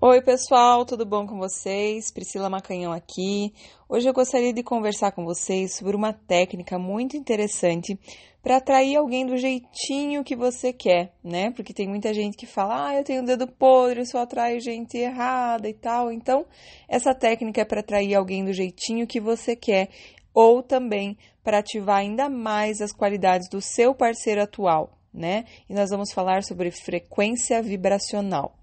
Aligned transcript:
Oi, 0.00 0.22
pessoal, 0.22 0.84
tudo 0.84 1.04
bom 1.04 1.26
com 1.26 1.36
vocês? 1.38 2.12
Priscila 2.12 2.48
Macanhão 2.48 2.92
aqui. 2.92 3.52
Hoje 3.88 4.08
eu 4.08 4.12
gostaria 4.12 4.52
de 4.52 4.62
conversar 4.62 5.10
com 5.10 5.24
vocês 5.24 5.74
sobre 5.74 5.96
uma 5.96 6.12
técnica 6.12 6.78
muito 6.78 7.16
interessante 7.16 7.98
para 8.40 8.58
atrair 8.58 8.94
alguém 8.94 9.26
do 9.26 9.36
jeitinho 9.36 10.22
que 10.22 10.36
você 10.36 10.72
quer, 10.72 11.12
né? 11.22 11.50
Porque 11.50 11.74
tem 11.74 11.88
muita 11.88 12.14
gente 12.14 12.36
que 12.36 12.46
fala, 12.46 12.90
ah, 12.90 12.94
eu 12.94 13.02
tenho 13.02 13.22
o 13.22 13.26
dedo 13.26 13.48
podre, 13.48 13.98
eu 13.98 14.06
só 14.06 14.18
atraio 14.18 14.60
gente 14.60 14.96
errada 14.96 15.68
e 15.68 15.74
tal. 15.74 16.12
Então, 16.12 16.46
essa 16.88 17.12
técnica 17.12 17.62
é 17.62 17.64
para 17.64 17.80
atrair 17.80 18.14
alguém 18.14 18.44
do 18.44 18.52
jeitinho 18.52 19.04
que 19.04 19.18
você 19.18 19.56
quer 19.56 19.88
ou 20.32 20.62
também 20.62 21.18
para 21.42 21.58
ativar 21.58 21.96
ainda 21.96 22.28
mais 22.28 22.80
as 22.80 22.92
qualidades 22.92 23.48
do 23.48 23.60
seu 23.60 23.92
parceiro 23.96 24.42
atual, 24.42 24.96
né? 25.12 25.44
E 25.68 25.74
nós 25.74 25.90
vamos 25.90 26.12
falar 26.12 26.44
sobre 26.44 26.70
frequência 26.70 27.60
vibracional. 27.60 28.57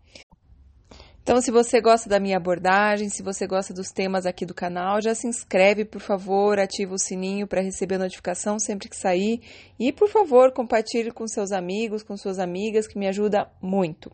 Então, 1.25 1.41
se 1.41 1.49
você 1.49 1.81
gosta 1.81 2.07
da 2.07 2.19
minha 2.19 2.37
abordagem, 2.37 3.09
se 3.09 3.23
você 3.23 3.47
gosta 3.47 3.73
dos 3.73 3.89
temas 3.89 4.27
aqui 4.27 4.45
do 4.45 4.53
canal, 4.53 5.01
já 5.01 5.15
se 5.15 5.25
inscreve, 5.25 5.83
por 5.83 5.99
favor, 5.99 6.59
ativa 6.59 6.93
o 6.93 6.99
sininho 6.99 7.47
para 7.47 7.63
receber 7.63 7.97
notificação 7.97 8.59
sempre 8.59 8.87
que 8.87 8.95
sair 8.95 9.41
e, 9.79 9.91
por 9.91 10.07
favor, 10.07 10.51
compartilhe 10.51 11.09
com 11.09 11.27
seus 11.27 11.51
amigos, 11.51 12.03
com 12.03 12.15
suas 12.15 12.37
amigas, 12.37 12.85
que 12.85 12.99
me 12.99 13.07
ajuda 13.07 13.51
muito. 13.59 14.11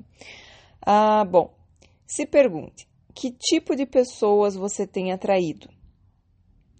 Ah, 0.82 1.26
bom, 1.26 1.54
se 2.08 2.26
pergunte, 2.26 2.88
que 3.14 3.30
tipo 3.30 3.76
de 3.76 3.86
pessoas 3.86 4.56
você 4.56 4.88
tem 4.88 5.12
atraído? 5.12 5.68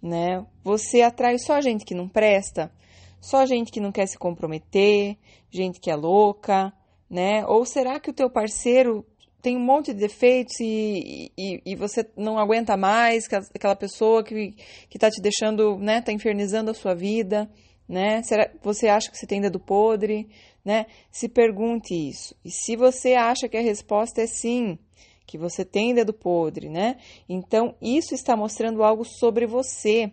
Né? 0.02 0.46
Você 0.64 1.02
atrai 1.02 1.38
só 1.38 1.60
gente 1.60 1.84
que 1.84 1.94
não 1.94 2.08
presta? 2.08 2.72
Só 3.20 3.44
gente 3.44 3.70
que 3.70 3.80
não 3.80 3.92
quer 3.92 4.06
se 4.06 4.16
comprometer, 4.16 5.18
gente 5.50 5.78
que 5.78 5.90
é 5.90 5.94
louca, 5.94 6.72
né? 7.10 7.44
Ou 7.46 7.66
será 7.66 8.00
que 8.00 8.08
o 8.08 8.14
teu 8.14 8.30
parceiro 8.30 9.06
tem 9.42 9.56
um 9.56 9.60
monte 9.60 9.92
de 9.92 9.98
defeitos 9.98 10.58
e, 10.60 11.32
e, 11.36 11.60
e, 11.66 11.74
você 11.74 12.08
não 12.16 12.38
aguenta 12.38 12.76
mais 12.76 13.24
aquela 13.52 13.74
pessoa 13.74 14.22
que, 14.22 14.54
que 14.88 14.98
tá 14.98 15.10
te 15.10 15.20
deixando, 15.20 15.76
né, 15.78 16.00
tá 16.00 16.12
infernizando 16.12 16.70
a 16.70 16.74
sua 16.74 16.94
vida, 16.94 17.50
né? 17.88 18.22
Será, 18.22 18.48
você 18.62 18.88
acha 18.88 19.10
que 19.10 19.18
você 19.18 19.26
tem 19.26 19.40
dedo 19.40 19.58
podre, 19.58 20.28
né? 20.64 20.86
Se 21.10 21.28
pergunte 21.28 21.92
isso. 21.92 22.36
E 22.44 22.50
se 22.50 22.76
você 22.76 23.14
acha 23.14 23.48
que 23.48 23.56
a 23.56 23.60
resposta 23.60 24.22
é 24.22 24.26
sim, 24.26 24.78
que 25.26 25.36
você 25.36 25.64
tem 25.64 25.92
dedo 25.92 26.12
podre, 26.12 26.68
né? 26.68 26.96
Então, 27.28 27.74
isso 27.82 28.14
está 28.14 28.36
mostrando 28.36 28.84
algo 28.84 29.04
sobre 29.04 29.44
você. 29.44 30.12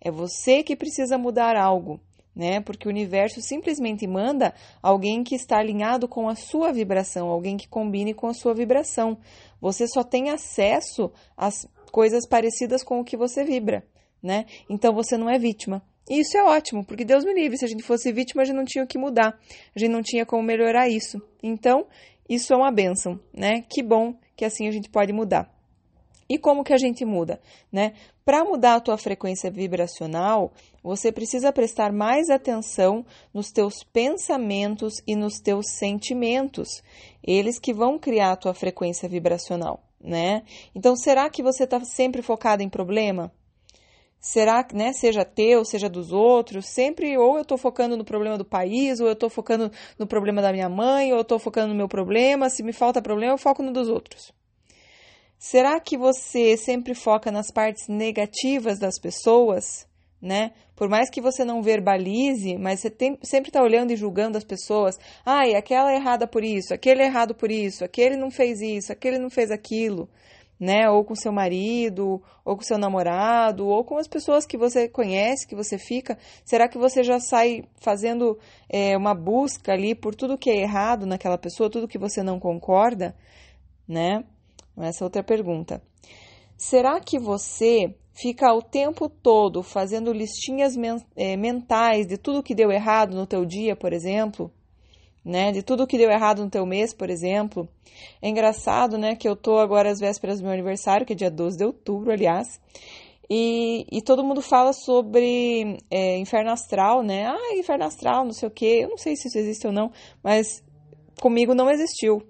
É 0.00 0.10
você 0.10 0.62
que 0.62 0.76
precisa 0.76 1.16
mudar 1.16 1.56
algo 1.56 1.98
né? 2.36 2.60
Porque 2.60 2.86
o 2.86 2.90
universo 2.90 3.40
simplesmente 3.40 4.06
manda 4.06 4.54
alguém 4.82 5.24
que 5.24 5.34
está 5.34 5.58
alinhado 5.58 6.06
com 6.06 6.28
a 6.28 6.34
sua 6.34 6.70
vibração, 6.70 7.28
alguém 7.28 7.56
que 7.56 7.66
combine 7.66 8.12
com 8.12 8.26
a 8.26 8.34
sua 8.34 8.52
vibração. 8.52 9.16
Você 9.58 9.88
só 9.88 10.04
tem 10.04 10.28
acesso 10.28 11.10
às 11.34 11.66
coisas 11.90 12.28
parecidas 12.28 12.84
com 12.84 13.00
o 13.00 13.04
que 13.04 13.16
você 13.16 13.42
vibra, 13.42 13.82
né? 14.22 14.44
Então 14.68 14.92
você 14.94 15.16
não 15.16 15.30
é 15.30 15.38
vítima. 15.38 15.82
E 16.08 16.20
isso 16.20 16.36
é 16.36 16.44
ótimo, 16.44 16.84
porque 16.84 17.04
Deus 17.04 17.24
me 17.24 17.34
livre, 17.34 17.56
se 17.56 17.64
a 17.64 17.68
gente 17.68 17.82
fosse 17.82 18.12
vítima, 18.12 18.42
a 18.42 18.44
gente 18.44 18.54
não 18.54 18.64
tinha 18.64 18.84
o 18.84 18.86
que 18.86 18.98
mudar, 18.98 19.36
a 19.74 19.78
gente 19.78 19.90
não 19.90 20.02
tinha 20.02 20.24
como 20.24 20.42
melhorar 20.42 20.88
isso. 20.88 21.20
Então, 21.42 21.86
isso 22.28 22.52
é 22.52 22.56
uma 22.56 22.70
benção, 22.70 23.18
né? 23.34 23.62
Que 23.68 23.82
bom 23.82 24.14
que 24.36 24.44
assim 24.44 24.68
a 24.68 24.70
gente 24.70 24.88
pode 24.88 25.12
mudar. 25.12 25.55
E 26.28 26.38
como 26.38 26.64
que 26.64 26.72
a 26.72 26.78
gente 26.78 27.04
muda, 27.04 27.40
né? 27.70 27.92
Para 28.24 28.44
mudar 28.44 28.74
a 28.74 28.80
tua 28.80 28.98
frequência 28.98 29.50
vibracional, 29.50 30.52
você 30.82 31.12
precisa 31.12 31.52
prestar 31.52 31.92
mais 31.92 32.28
atenção 32.28 33.06
nos 33.32 33.52
teus 33.52 33.84
pensamentos 33.84 34.94
e 35.06 35.14
nos 35.14 35.38
teus 35.38 35.66
sentimentos. 35.78 36.82
Eles 37.22 37.58
que 37.58 37.72
vão 37.72 37.98
criar 37.98 38.32
a 38.32 38.36
tua 38.36 38.54
frequência 38.54 39.08
vibracional, 39.08 39.84
né? 40.00 40.42
Então, 40.74 40.96
será 40.96 41.30
que 41.30 41.42
você 41.42 41.64
está 41.64 41.78
sempre 41.84 42.22
focado 42.22 42.62
em 42.62 42.68
problema? 42.68 43.32
Será 44.18 44.64
que, 44.64 44.74
né, 44.74 44.92
seja 44.92 45.24
teu, 45.24 45.64
seja 45.64 45.88
dos 45.88 46.12
outros, 46.12 46.66
sempre 46.66 47.16
ou 47.16 47.36
eu 47.36 47.42
estou 47.42 47.56
focando 47.56 47.96
no 47.96 48.04
problema 48.04 48.36
do 48.36 48.44
país, 48.44 48.98
ou 48.98 49.06
eu 49.06 49.12
estou 49.12 49.30
focando 49.30 49.70
no 49.96 50.06
problema 50.06 50.42
da 50.42 50.52
minha 50.52 50.68
mãe, 50.68 51.12
ou 51.12 51.18
eu 51.18 51.22
estou 51.22 51.38
focando 51.38 51.68
no 51.68 51.76
meu 51.76 51.86
problema, 51.86 52.50
se 52.50 52.64
me 52.64 52.72
falta 52.72 53.00
problema, 53.00 53.34
eu 53.34 53.38
foco 53.38 53.62
no 53.62 53.72
dos 53.72 53.88
outros. 53.88 54.32
Será 55.38 55.78
que 55.78 55.98
você 55.98 56.56
sempre 56.56 56.94
foca 56.94 57.30
nas 57.30 57.50
partes 57.50 57.88
negativas 57.88 58.78
das 58.78 58.98
pessoas? 58.98 59.86
Né? 60.20 60.52
Por 60.74 60.88
mais 60.88 61.10
que 61.10 61.20
você 61.20 61.44
não 61.44 61.62
verbalize, 61.62 62.56
mas 62.56 62.80
você 62.80 62.90
tem, 62.90 63.18
sempre 63.22 63.50
está 63.50 63.62
olhando 63.62 63.92
e 63.92 63.96
julgando 63.96 64.38
as 64.38 64.44
pessoas. 64.44 64.98
Ai, 65.24 65.54
aquela 65.54 65.92
é 65.92 65.96
errada 65.96 66.26
por 66.26 66.42
isso, 66.42 66.72
aquele 66.72 67.02
é 67.02 67.06
errado 67.06 67.34
por 67.34 67.50
isso, 67.50 67.84
aquele 67.84 68.16
não 68.16 68.30
fez 68.30 68.60
isso, 68.60 68.90
aquele 68.90 69.18
não 69.18 69.28
fez 69.28 69.50
aquilo, 69.50 70.08
né? 70.58 70.88
Ou 70.88 71.04
com 71.04 71.14
seu 71.14 71.30
marido, 71.30 72.20
ou 72.44 72.56
com 72.56 72.62
seu 72.62 72.78
namorado, 72.78 73.68
ou 73.68 73.84
com 73.84 73.98
as 73.98 74.08
pessoas 74.08 74.46
que 74.46 74.56
você 74.56 74.88
conhece, 74.88 75.46
que 75.46 75.54
você 75.54 75.78
fica. 75.78 76.18
Será 76.44 76.66
que 76.66 76.78
você 76.78 77.04
já 77.04 77.20
sai 77.20 77.64
fazendo 77.76 78.38
é, 78.68 78.96
uma 78.96 79.14
busca 79.14 79.72
ali 79.72 79.94
por 79.94 80.14
tudo 80.14 80.38
que 80.38 80.50
é 80.50 80.56
errado 80.62 81.06
naquela 81.06 81.38
pessoa, 81.38 81.70
tudo 81.70 81.86
que 81.86 81.98
você 81.98 82.22
não 82.22 82.40
concorda, 82.40 83.14
né? 83.86 84.24
Essa 84.76 85.04
é 85.04 85.06
outra 85.06 85.22
pergunta. 85.22 85.82
Será 86.56 87.00
que 87.00 87.18
você 87.18 87.94
fica 88.12 88.52
o 88.54 88.62
tempo 88.62 89.08
todo 89.08 89.62
fazendo 89.62 90.12
listinhas 90.12 90.74
eh, 91.16 91.36
mentais 91.36 92.06
de 92.06 92.16
tudo 92.16 92.42
que 92.42 92.54
deu 92.54 92.70
errado 92.70 93.14
no 93.14 93.26
teu 93.26 93.44
dia, 93.44 93.76
por 93.76 93.92
exemplo? 93.92 94.50
Né, 95.24 95.50
de 95.50 95.60
tudo 95.60 95.88
que 95.88 95.98
deu 95.98 96.08
errado 96.08 96.44
no 96.44 96.48
teu 96.48 96.64
mês, 96.64 96.94
por 96.94 97.10
exemplo. 97.10 97.68
É 98.22 98.28
engraçado, 98.28 98.96
né, 98.96 99.16
que 99.16 99.28
eu 99.28 99.34
tô 99.34 99.58
agora 99.58 99.90
às 99.90 99.98
vésperas 99.98 100.38
do 100.38 100.44
meu 100.44 100.52
aniversário, 100.52 101.04
que 101.04 101.14
é 101.14 101.16
dia 101.16 101.30
12 101.30 101.58
de 101.58 101.64
outubro, 101.64 102.12
aliás, 102.12 102.60
e, 103.28 103.84
e 103.90 104.00
todo 104.02 104.24
mundo 104.24 104.40
fala 104.40 104.72
sobre 104.72 105.78
é, 105.90 106.16
inferno 106.16 106.50
astral, 106.50 107.02
né? 107.02 107.26
Ah, 107.26 107.56
inferno 107.56 107.84
astral, 107.84 108.24
não 108.24 108.32
sei 108.32 108.48
o 108.48 108.52
quê. 108.52 108.80
Eu 108.82 108.90
não 108.90 108.96
sei 108.96 109.16
se 109.16 109.26
isso 109.26 109.38
existe 109.38 109.66
ou 109.66 109.72
não, 109.72 109.90
mas 110.22 110.62
comigo 111.20 111.54
não 111.54 111.68
existiu 111.68 112.22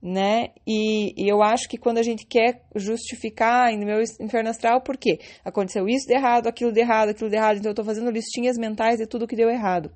né? 0.00 0.50
E, 0.66 1.14
e, 1.16 1.28
eu 1.28 1.42
acho 1.42 1.68
que 1.68 1.78
quando 1.78 1.98
a 1.98 2.02
gente 2.02 2.26
quer 2.26 2.62
justificar 2.74 3.72
no 3.72 3.84
meu 3.84 4.00
inferno 4.20 4.50
astral, 4.50 4.80
por 4.80 4.96
quê? 4.96 5.18
Aconteceu 5.44 5.88
isso 5.88 6.06
de 6.06 6.14
errado, 6.14 6.46
aquilo 6.46 6.72
de 6.72 6.80
errado, 6.80 7.08
aquilo 7.10 7.30
de 7.30 7.36
errado, 7.36 7.58
então 7.58 7.70
eu 7.70 7.72
estou 7.72 7.84
fazendo 7.84 8.10
listinhas 8.10 8.56
mentais 8.56 8.98
de 8.98 9.06
tudo 9.06 9.26
que 9.26 9.36
deu 9.36 9.48
errado, 9.48 9.90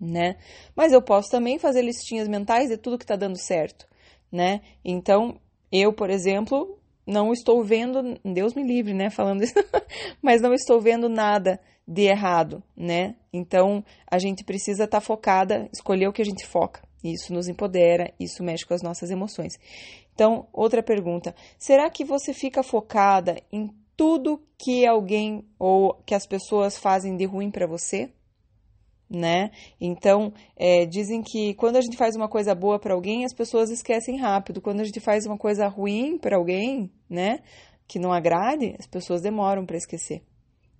né? 0.00 0.36
Mas 0.74 0.92
eu 0.92 1.02
posso 1.02 1.30
também 1.30 1.58
fazer 1.58 1.82
listinhas 1.82 2.28
mentais 2.28 2.68
de 2.68 2.76
tudo 2.76 2.98
que 2.98 3.04
está 3.04 3.16
dando 3.16 3.38
certo, 3.38 3.86
né? 4.30 4.60
Então, 4.84 5.40
eu, 5.72 5.92
por 5.92 6.10
exemplo, 6.10 6.78
não 7.06 7.32
estou 7.32 7.64
vendo, 7.64 8.18
Deus 8.24 8.54
me 8.54 8.62
livre, 8.62 8.92
né, 8.92 9.10
falando 9.10 9.42
isso, 9.42 9.54
mas 10.22 10.40
não 10.40 10.52
estou 10.52 10.80
vendo 10.80 11.08
nada 11.08 11.60
de 11.86 12.02
errado, 12.02 12.62
né? 12.76 13.14
Então, 13.32 13.84
a 14.10 14.18
gente 14.18 14.44
precisa 14.44 14.84
estar 14.84 14.98
tá 14.98 15.00
focada, 15.00 15.68
escolher 15.72 16.08
o 16.08 16.12
que 16.12 16.22
a 16.22 16.24
gente 16.24 16.44
foca. 16.46 16.85
Isso 17.02 17.32
nos 17.32 17.48
empodera, 17.48 18.12
isso 18.18 18.42
mexe 18.42 18.64
com 18.64 18.74
as 18.74 18.82
nossas 18.82 19.10
emoções. 19.10 19.58
Então, 20.14 20.48
outra 20.52 20.82
pergunta: 20.82 21.34
será 21.58 21.88
que 21.90 22.04
você 22.04 22.32
fica 22.32 22.62
focada 22.62 23.36
em 23.52 23.70
tudo 23.96 24.42
que 24.58 24.86
alguém 24.86 25.44
ou 25.58 25.94
que 26.06 26.14
as 26.14 26.26
pessoas 26.26 26.78
fazem 26.78 27.16
de 27.16 27.24
ruim 27.24 27.50
para 27.50 27.66
você? 27.66 28.10
Né? 29.08 29.52
Então, 29.80 30.32
é, 30.56 30.84
dizem 30.84 31.22
que 31.22 31.54
quando 31.54 31.76
a 31.76 31.80
gente 31.80 31.96
faz 31.96 32.16
uma 32.16 32.28
coisa 32.28 32.54
boa 32.56 32.76
para 32.78 32.92
alguém, 32.92 33.24
as 33.24 33.32
pessoas 33.32 33.70
esquecem 33.70 34.18
rápido. 34.18 34.60
Quando 34.60 34.80
a 34.80 34.84
gente 34.84 34.98
faz 34.98 35.26
uma 35.26 35.38
coisa 35.38 35.68
ruim 35.68 36.18
para 36.18 36.36
alguém, 36.36 36.90
né, 37.08 37.38
que 37.86 38.00
não 38.00 38.12
agrade, 38.12 38.74
as 38.76 38.86
pessoas 38.86 39.22
demoram 39.22 39.64
para 39.64 39.76
esquecer 39.76 40.22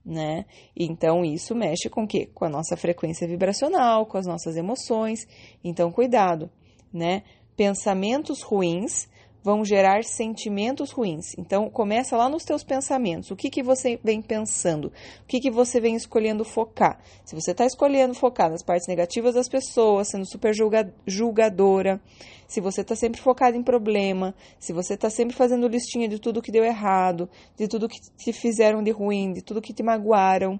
né? 0.06 0.44
Então 0.76 1.24
isso 1.24 1.54
mexe 1.54 1.90
com 1.90 2.04
o 2.04 2.06
quê? 2.06 2.30
Com 2.32 2.44
a 2.44 2.48
nossa 2.48 2.76
frequência 2.76 3.26
vibracional, 3.26 4.06
com 4.06 4.16
as 4.16 4.26
nossas 4.26 4.56
emoções. 4.56 5.26
Então 5.64 5.90
cuidado, 5.90 6.48
né? 6.92 7.24
Pensamentos 7.56 8.42
ruins 8.42 9.08
vão 9.46 9.64
gerar 9.64 10.02
sentimentos 10.02 10.90
ruins. 10.90 11.26
Então, 11.38 11.70
começa 11.70 12.16
lá 12.16 12.28
nos 12.28 12.42
teus 12.42 12.64
pensamentos. 12.64 13.30
O 13.30 13.36
que, 13.36 13.48
que 13.48 13.62
você 13.62 13.96
vem 14.02 14.20
pensando? 14.20 14.86
O 14.86 15.26
que, 15.28 15.38
que 15.38 15.52
você 15.52 15.80
vem 15.80 15.94
escolhendo 15.94 16.44
focar? 16.44 16.98
Se 17.24 17.32
você 17.36 17.52
está 17.52 17.64
escolhendo 17.64 18.12
focar 18.12 18.50
nas 18.50 18.64
partes 18.64 18.88
negativas 18.88 19.36
das 19.36 19.48
pessoas, 19.48 20.08
sendo 20.08 20.28
super 20.28 20.52
julga 20.52 20.92
julgadora, 21.06 22.00
se 22.48 22.60
você 22.60 22.80
está 22.80 22.96
sempre 22.96 23.20
focado 23.20 23.56
em 23.56 23.62
problema, 23.62 24.34
se 24.58 24.72
você 24.72 24.94
está 24.94 25.08
sempre 25.08 25.36
fazendo 25.36 25.68
listinha 25.68 26.08
de 26.08 26.18
tudo 26.18 26.42
que 26.42 26.50
deu 26.50 26.64
errado, 26.64 27.30
de 27.56 27.68
tudo 27.68 27.88
que 27.88 28.00
te 28.00 28.32
fizeram 28.32 28.82
de 28.82 28.90
ruim, 28.90 29.32
de 29.32 29.42
tudo 29.42 29.62
que 29.62 29.72
te 29.72 29.82
magoaram, 29.84 30.58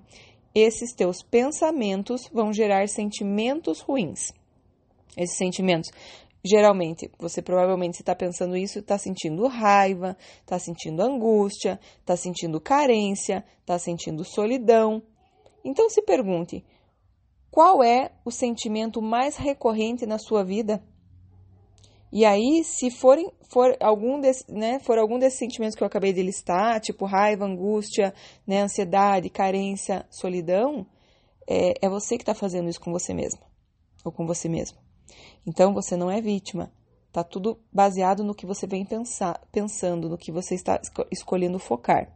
esses 0.54 0.94
teus 0.94 1.24
pensamentos 1.24 2.30
vão 2.32 2.52
gerar 2.52 2.88
sentimentos 2.88 3.80
ruins. 3.80 4.32
Esses 5.16 5.36
sentimentos 5.36 5.90
Geralmente, 6.46 7.10
você 7.18 7.42
provavelmente 7.42 8.00
está 8.00 8.14
pensando 8.14 8.56
isso, 8.56 8.78
está 8.78 8.96
sentindo 8.96 9.46
raiva, 9.48 10.16
está 10.40 10.58
sentindo 10.58 11.02
angústia, 11.02 11.80
está 11.98 12.16
sentindo 12.16 12.60
carência, 12.60 13.44
está 13.60 13.78
sentindo 13.78 14.24
solidão. 14.24 15.02
Então 15.64 15.90
se 15.90 16.00
pergunte: 16.02 16.64
qual 17.50 17.82
é 17.82 18.12
o 18.24 18.30
sentimento 18.30 19.02
mais 19.02 19.36
recorrente 19.36 20.06
na 20.06 20.18
sua 20.18 20.44
vida? 20.44 20.82
E 22.12 22.24
aí, 22.24 22.62
se 22.62 22.90
for 22.90 23.18
algum 23.80 24.20
desse, 24.20 24.44
né, 24.48 24.78
for 24.78 24.96
algum 24.96 25.18
desses 25.18 25.38
sentimentos 25.38 25.74
que 25.74 25.82
eu 25.82 25.86
acabei 25.86 26.12
de 26.12 26.22
listar, 26.22 26.80
tipo 26.80 27.04
raiva, 27.04 27.44
angústia, 27.44 28.14
né, 28.46 28.60
ansiedade, 28.60 29.28
carência, 29.28 30.06
solidão, 30.08 30.86
é, 31.48 31.74
é 31.82 31.88
você 31.88 32.16
que 32.16 32.22
está 32.22 32.34
fazendo 32.34 32.68
isso 32.68 32.80
com 32.80 32.92
você 32.92 33.12
mesma 33.12 33.42
ou 34.04 34.12
com 34.12 34.24
você 34.24 34.48
mesmo. 34.48 34.78
Então, 35.46 35.72
você 35.72 35.96
não 35.96 36.10
é 36.10 36.20
vítima. 36.20 36.72
Tá 37.12 37.24
tudo 37.24 37.58
baseado 37.72 38.22
no 38.22 38.34
que 38.34 38.46
você 38.46 38.66
vem 38.66 38.84
pensar, 38.84 39.40
pensando, 39.50 40.08
no 40.08 40.18
que 40.18 40.30
você 40.30 40.54
está 40.54 40.80
escolhendo 41.10 41.58
focar 41.58 42.12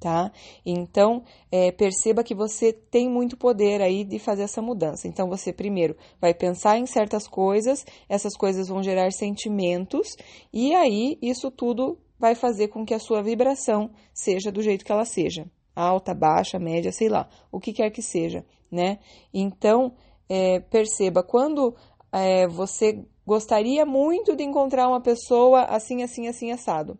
tá? 0.00 0.32
Então, 0.64 1.22
é, 1.52 1.70
perceba 1.70 2.24
que 2.24 2.34
você 2.34 2.72
tem 2.72 3.08
muito 3.08 3.36
poder 3.36 3.82
aí 3.82 4.02
de 4.02 4.18
fazer 4.18 4.42
essa 4.42 4.62
mudança. 4.62 5.06
Então, 5.06 5.28
você 5.28 5.52
primeiro 5.52 5.94
vai 6.18 6.32
pensar 6.32 6.78
em 6.78 6.86
certas 6.86 7.28
coisas, 7.28 7.84
essas 8.08 8.34
coisas 8.34 8.68
vão 8.68 8.82
gerar 8.82 9.12
sentimentos, 9.12 10.16
e 10.52 10.74
aí 10.74 11.18
isso 11.20 11.50
tudo 11.50 11.98
vai 12.18 12.34
fazer 12.34 12.68
com 12.68 12.84
que 12.84 12.94
a 12.94 12.98
sua 12.98 13.22
vibração 13.22 13.90
seja 14.12 14.50
do 14.50 14.62
jeito 14.62 14.84
que 14.84 14.90
ela 14.92 15.04
seja. 15.04 15.46
Alta, 15.76 16.14
baixa, 16.14 16.58
média, 16.58 16.90
sei 16.90 17.08
lá, 17.08 17.28
o 17.52 17.60
que 17.60 17.72
quer 17.72 17.90
que 17.90 18.02
seja, 18.02 18.44
né? 18.70 18.98
Então, 19.32 19.92
é, 20.28 20.60
perceba, 20.60 21.22
quando 21.22 21.74
é, 22.12 22.46
você 22.46 23.04
gostaria 23.26 23.86
muito 23.86 24.34
de 24.34 24.42
encontrar 24.42 24.88
uma 24.88 25.00
pessoa 25.00 25.62
assim, 25.62 26.02
assim, 26.02 26.28
assim, 26.28 26.50
assado, 26.50 26.98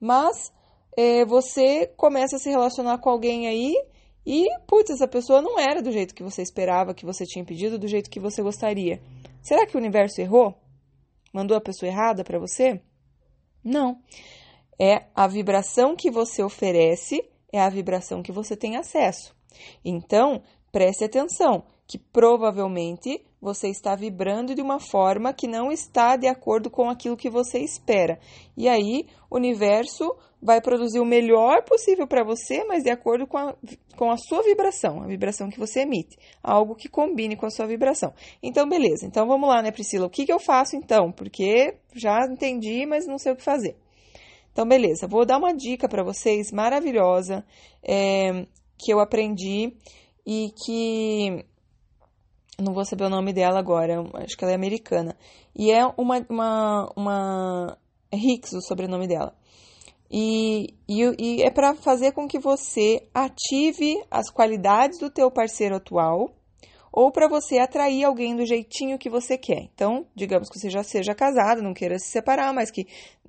mas 0.00 0.52
é, 0.96 1.24
você 1.24 1.86
começa 1.96 2.36
a 2.36 2.38
se 2.38 2.48
relacionar 2.48 2.98
com 2.98 3.10
alguém 3.10 3.48
aí 3.48 3.74
e, 4.24 4.46
putz, 4.66 4.90
essa 4.90 5.06
pessoa 5.06 5.40
não 5.40 5.58
era 5.58 5.80
do 5.80 5.92
jeito 5.92 6.14
que 6.14 6.22
você 6.22 6.42
esperava, 6.42 6.94
que 6.94 7.06
você 7.06 7.24
tinha 7.24 7.44
pedido, 7.44 7.78
do 7.78 7.86
jeito 7.86 8.10
que 8.10 8.18
você 8.18 8.42
gostaria. 8.42 9.00
Será 9.40 9.64
que 9.66 9.76
o 9.76 9.78
universo 9.78 10.20
errou? 10.20 10.54
Mandou 11.32 11.56
a 11.56 11.60
pessoa 11.60 11.88
errada 11.88 12.24
para 12.24 12.38
você? 12.38 12.80
Não. 13.62 14.00
É 14.78 15.04
a 15.14 15.28
vibração 15.28 15.94
que 15.94 16.10
você 16.10 16.42
oferece, 16.42 17.22
é 17.52 17.60
a 17.60 17.68
vibração 17.68 18.20
que 18.20 18.32
você 18.32 18.56
tem 18.56 18.76
acesso. 18.76 19.34
Então, 19.84 20.42
preste 20.72 21.04
atenção 21.04 21.64
que 21.86 21.98
provavelmente 21.98 23.24
você 23.40 23.68
está 23.68 23.94
vibrando 23.94 24.54
de 24.54 24.62
uma 24.62 24.80
forma 24.80 25.32
que 25.32 25.46
não 25.46 25.70
está 25.70 26.16
de 26.16 26.26
acordo 26.26 26.68
com 26.68 26.90
aquilo 26.90 27.16
que 27.16 27.30
você 27.30 27.60
espera. 27.60 28.18
E 28.56 28.68
aí, 28.68 29.06
o 29.30 29.36
universo 29.36 30.16
vai 30.42 30.60
produzir 30.60 31.00
o 31.00 31.04
melhor 31.04 31.62
possível 31.62 32.06
para 32.06 32.24
você, 32.24 32.64
mas 32.64 32.82
de 32.82 32.90
acordo 32.90 33.26
com 33.26 33.38
a, 33.38 33.54
com 33.96 34.10
a 34.10 34.16
sua 34.16 34.42
vibração, 34.42 35.02
a 35.02 35.06
vibração 35.06 35.48
que 35.48 35.58
você 35.58 35.80
emite. 35.80 36.16
Algo 36.42 36.74
que 36.74 36.88
combine 36.88 37.36
com 37.36 37.46
a 37.46 37.50
sua 37.50 37.66
vibração. 37.66 38.12
Então, 38.42 38.68
beleza. 38.68 39.06
Então, 39.06 39.26
vamos 39.26 39.48
lá, 39.48 39.62
né, 39.62 39.70
Priscila? 39.70 40.06
O 40.06 40.10
que, 40.10 40.26
que 40.26 40.32
eu 40.32 40.40
faço 40.40 40.76
então? 40.76 41.12
Porque 41.12 41.76
já 41.94 42.26
entendi, 42.26 42.84
mas 42.84 43.06
não 43.06 43.18
sei 43.18 43.32
o 43.32 43.36
que 43.36 43.44
fazer. 43.44 43.76
Então, 44.52 44.66
beleza. 44.66 45.06
Vou 45.06 45.24
dar 45.24 45.38
uma 45.38 45.54
dica 45.54 45.88
para 45.88 46.02
vocês 46.02 46.50
maravilhosa 46.50 47.44
é, 47.82 48.46
que 48.78 48.92
eu 48.92 49.00
aprendi 49.00 49.72
e 50.26 50.50
que 50.64 51.44
não 52.58 52.72
vou 52.72 52.84
saber 52.84 53.04
o 53.04 53.10
nome 53.10 53.32
dela 53.32 53.58
agora, 53.58 54.02
acho 54.14 54.36
que 54.36 54.44
ela 54.44 54.52
é 54.52 54.56
americana. 54.56 55.16
E 55.54 55.70
é 55.70 55.84
uma, 55.96 56.24
uma, 56.28 56.92
uma 56.96 57.78
é 58.10 58.16
Hicks 58.16 58.52
o 58.52 58.60
sobrenome 58.60 59.06
dela. 59.06 59.34
E, 60.10 60.74
e, 60.88 61.02
e 61.18 61.42
é 61.42 61.50
para 61.50 61.74
fazer 61.74 62.12
com 62.12 62.28
que 62.28 62.38
você 62.38 63.08
ative 63.12 64.00
as 64.10 64.30
qualidades 64.30 64.98
do 64.98 65.10
teu 65.10 65.30
parceiro 65.30 65.76
atual 65.76 66.30
ou 66.92 67.12
para 67.12 67.28
você 67.28 67.58
atrair 67.58 68.04
alguém 68.04 68.34
do 68.34 68.46
jeitinho 68.46 68.98
que 68.98 69.10
você 69.10 69.36
quer. 69.36 69.68
Então, 69.74 70.06
digamos 70.14 70.48
que 70.48 70.58
você 70.58 70.70
já 70.70 70.82
seja 70.82 71.14
casado, 71.14 71.60
não 71.60 71.74
queira 71.74 71.98
se 71.98 72.08
separar, 72.08 72.54
mas 72.54 72.70
que 72.70 72.86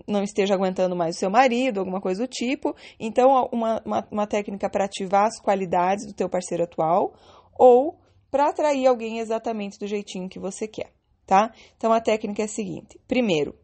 não 0.08 0.24
esteja 0.24 0.54
aguentando 0.54 0.96
mais 0.96 1.18
o 1.18 1.20
seu 1.20 1.30
marido, 1.30 1.80
alguma 1.80 2.00
coisa 2.00 2.26
do 2.26 2.30
tipo. 2.30 2.74
Então, 2.98 3.50
uma, 3.52 3.82
uma, 3.84 4.08
uma 4.10 4.28
técnica 4.28 4.70
para 4.70 4.86
ativar 4.86 5.26
as 5.26 5.42
qualidades 5.42 6.06
do 6.06 6.14
teu 6.14 6.30
parceiro 6.30 6.64
atual 6.64 7.14
ou 7.60 8.00
para 8.30 8.50
atrair 8.50 8.88
alguém 8.88 9.20
exatamente 9.20 9.80
do 9.80 9.88
jeitinho 9.88 10.30
que 10.30 10.40
você 10.40 10.68
quer, 10.68 10.92
tá? 11.26 11.52
Então 11.76 11.92
a 11.92 12.02
técnica 12.02 12.42
é 12.42 12.46
a 12.46 12.50
seguinte: 12.50 13.00
primeiro, 13.08 13.56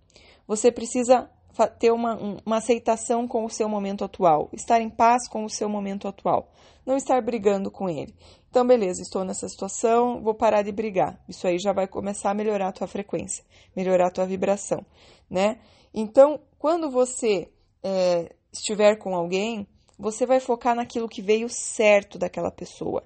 você 0.48 0.72
precisa 0.72 1.30
ter 1.80 1.92
uma, 1.92 2.18
uma 2.46 2.58
aceitação 2.58 3.28
com 3.28 3.46
o 3.46 3.50
seu 3.50 3.70
momento 3.70 4.04
atual, 4.04 4.50
estar 4.54 4.82
em 4.82 4.90
paz 4.90 5.28
com 5.30 5.46
o 5.46 5.50
seu 5.50 5.70
momento 5.70 6.08
atual, 6.08 6.52
não 6.86 6.98
estar 6.98 7.22
brigando 7.22 7.70
com 7.70 7.90
ele. 7.90 8.14
Então, 8.50 8.66
beleza, 8.66 9.02
estou 9.02 9.24
nessa 9.24 9.48
situação, 9.48 10.22
vou 10.22 10.34
parar 10.34 10.62
de 10.62 10.72
brigar. 10.72 11.20
Isso 11.28 11.48
aí 11.48 11.58
já 11.60 11.74
vai 11.74 11.88
começar 11.88 12.32
a 12.32 12.34
melhorar 12.36 12.70
a 12.70 12.72
tua 12.72 12.88
frequência, 12.88 13.44
melhorar 13.76 14.08
a 14.08 14.12
tua 14.12 14.26
vibração, 14.26 14.86
né? 15.30 15.60
Então, 15.94 16.40
quando 16.58 16.90
você 16.90 17.52
é, 17.84 18.34
estiver 18.52 18.98
com 18.98 19.16
alguém, 19.16 19.68
você 19.98 20.26
vai 20.26 20.40
focar 20.40 20.76
naquilo 20.76 21.08
que 21.08 21.22
veio 21.22 21.48
certo 21.50 22.18
daquela 22.18 22.52
pessoa 22.52 23.04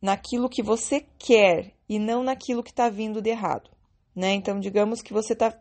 naquilo 0.00 0.48
que 0.48 0.62
você 0.62 1.04
quer 1.18 1.72
e 1.88 1.98
não 1.98 2.22
naquilo 2.22 2.62
que 2.62 2.70
está 2.70 2.88
vindo 2.88 3.20
de 3.20 3.30
errado, 3.30 3.70
né? 4.14 4.32
Então, 4.32 4.58
digamos 4.58 5.02
que 5.02 5.12
você 5.12 5.32
está 5.32 5.58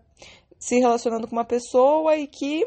se 0.58 0.78
relacionando 0.80 1.28
com 1.28 1.36
uma 1.36 1.46
pessoa 1.46 2.16
e 2.16 2.28
que, 2.28 2.66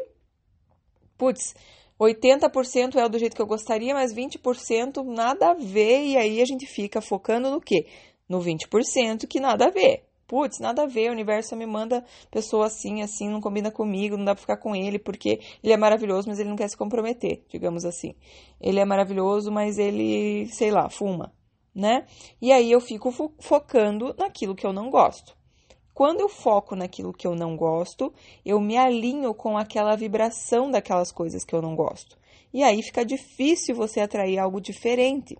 putz, 1.17 1.55
80% 1.99 2.97
é 2.97 3.09
do 3.09 3.19
jeito 3.19 3.37
que 3.37 3.43
eu 3.43 3.47
gostaria, 3.47 3.95
mas 3.95 4.15
20% 4.15 5.05
nada 5.05 5.51
a 5.51 5.55
ver, 5.55 6.05
e 6.05 6.17
aí 6.17 6.43
a 6.43 6.45
gente 6.45 6.67
fica 6.67 7.01
focando 7.01 7.51
no 7.51 7.61
quê? 7.61 7.87
No 8.29 8.41
20% 8.41 9.27
que 9.27 9.41
nada 9.41 9.67
a 9.67 9.71
ver. 9.71 10.09
Putz, 10.27 10.59
nada 10.61 10.85
a 10.85 10.87
ver, 10.87 11.11
o 11.11 11.13
universo 11.13 11.55
me 11.55 11.67
manda 11.67 12.05
pessoa 12.31 12.67
assim, 12.67 13.03
assim, 13.03 13.29
não 13.29 13.41
combina 13.41 13.71
comigo, 13.71 14.17
não 14.17 14.25
dá 14.25 14.35
pra 14.35 14.41
ficar 14.41 14.57
com 14.57 14.75
ele, 14.75 14.99
porque 14.99 15.41
ele 15.63 15.75
é 15.75 15.77
maravilhoso, 15.77 16.27
mas 16.27 16.39
ele 16.39 16.49
não 16.49 16.57
quer 16.57 16.69
se 16.69 16.77
comprometer, 16.77 17.45
digamos 17.51 17.85
assim. 17.85 18.15
Ele 18.59 18.81
é 18.81 18.85
maravilhoso, 18.85 19.53
mas 19.53 19.79
ele, 19.79 20.49
sei 20.49 20.71
lá, 20.71 20.89
fuma 20.89 21.33
né? 21.75 22.07
E 22.41 22.53
aí 22.53 22.71
eu 22.71 22.81
fico 22.81 23.11
fo 23.11 23.33
focando 23.39 24.15
naquilo 24.19 24.55
que 24.55 24.67
eu 24.67 24.73
não 24.73 24.91
gosto. 24.91 25.37
Quando 25.95 26.21
eu 26.21 26.29
foco 26.29 26.75
naquilo 26.75 27.13
que 27.13 27.27
eu 27.27 27.35
não 27.35 27.57
gosto, 27.57 28.13
eu 28.45 28.59
me 28.61 28.77
alinho 28.77 29.35
com 29.35 29.59
aquela 29.59 29.95
vibração 29.95 30.71
daquelas 30.71 31.13
coisas 31.13 31.45
que 31.45 31.55
eu 31.55 31.61
não 31.61 31.77
gosto. 31.77 32.17
E 32.53 32.63
aí 32.63 32.83
fica 32.83 33.05
difícil 33.05 33.75
você 33.75 34.01
atrair 34.01 34.39
algo 34.39 34.61
diferente. 34.61 35.37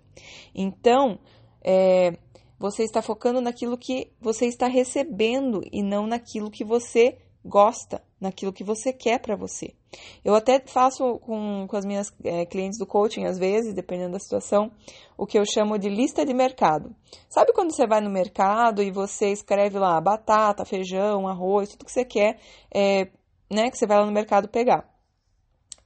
Então, 0.53 1.19
é, 1.63 2.17
você 2.59 2.83
está 2.83 3.01
focando 3.01 3.41
naquilo 3.41 3.77
que 3.77 4.11
você 4.21 4.45
está 4.45 4.67
recebendo 4.67 5.61
e 5.71 5.81
não 5.83 6.07
naquilo 6.07 6.51
que 6.51 6.63
você 6.63 7.17
gosta, 7.43 8.03
naquilo 8.19 8.53
que 8.53 8.63
você 8.63 8.93
quer 8.93 9.19
para 9.19 9.35
você. 9.35 9.73
Eu 10.23 10.35
até 10.35 10.61
faço 10.65 11.19
com, 11.19 11.65
com 11.67 11.77
as 11.77 11.85
minhas 11.85 12.13
é, 12.23 12.45
clientes 12.45 12.77
do 12.77 12.85
coaching, 12.85 13.25
às 13.25 13.37
vezes, 13.37 13.73
dependendo 13.73 14.13
da 14.13 14.19
situação, 14.19 14.71
o 15.17 15.25
que 15.25 15.37
eu 15.37 15.43
chamo 15.45 15.77
de 15.77 15.89
lista 15.89 16.25
de 16.25 16.33
mercado. 16.33 16.95
Sabe 17.29 17.53
quando 17.53 17.73
você 17.73 17.87
vai 17.87 18.01
no 18.01 18.09
mercado 18.09 18.81
e 18.81 18.91
você 18.91 19.31
escreve 19.31 19.77
lá 19.77 19.99
batata, 19.99 20.65
feijão, 20.65 21.27
arroz, 21.27 21.69
tudo 21.69 21.85
que 21.85 21.91
você 21.91 22.05
quer, 22.05 22.39
é, 22.73 23.09
né, 23.51 23.69
que 23.69 23.77
você 23.77 23.85
vai 23.85 23.99
lá 23.99 24.05
no 24.05 24.11
mercado 24.11 24.47
pegar. 24.47 24.93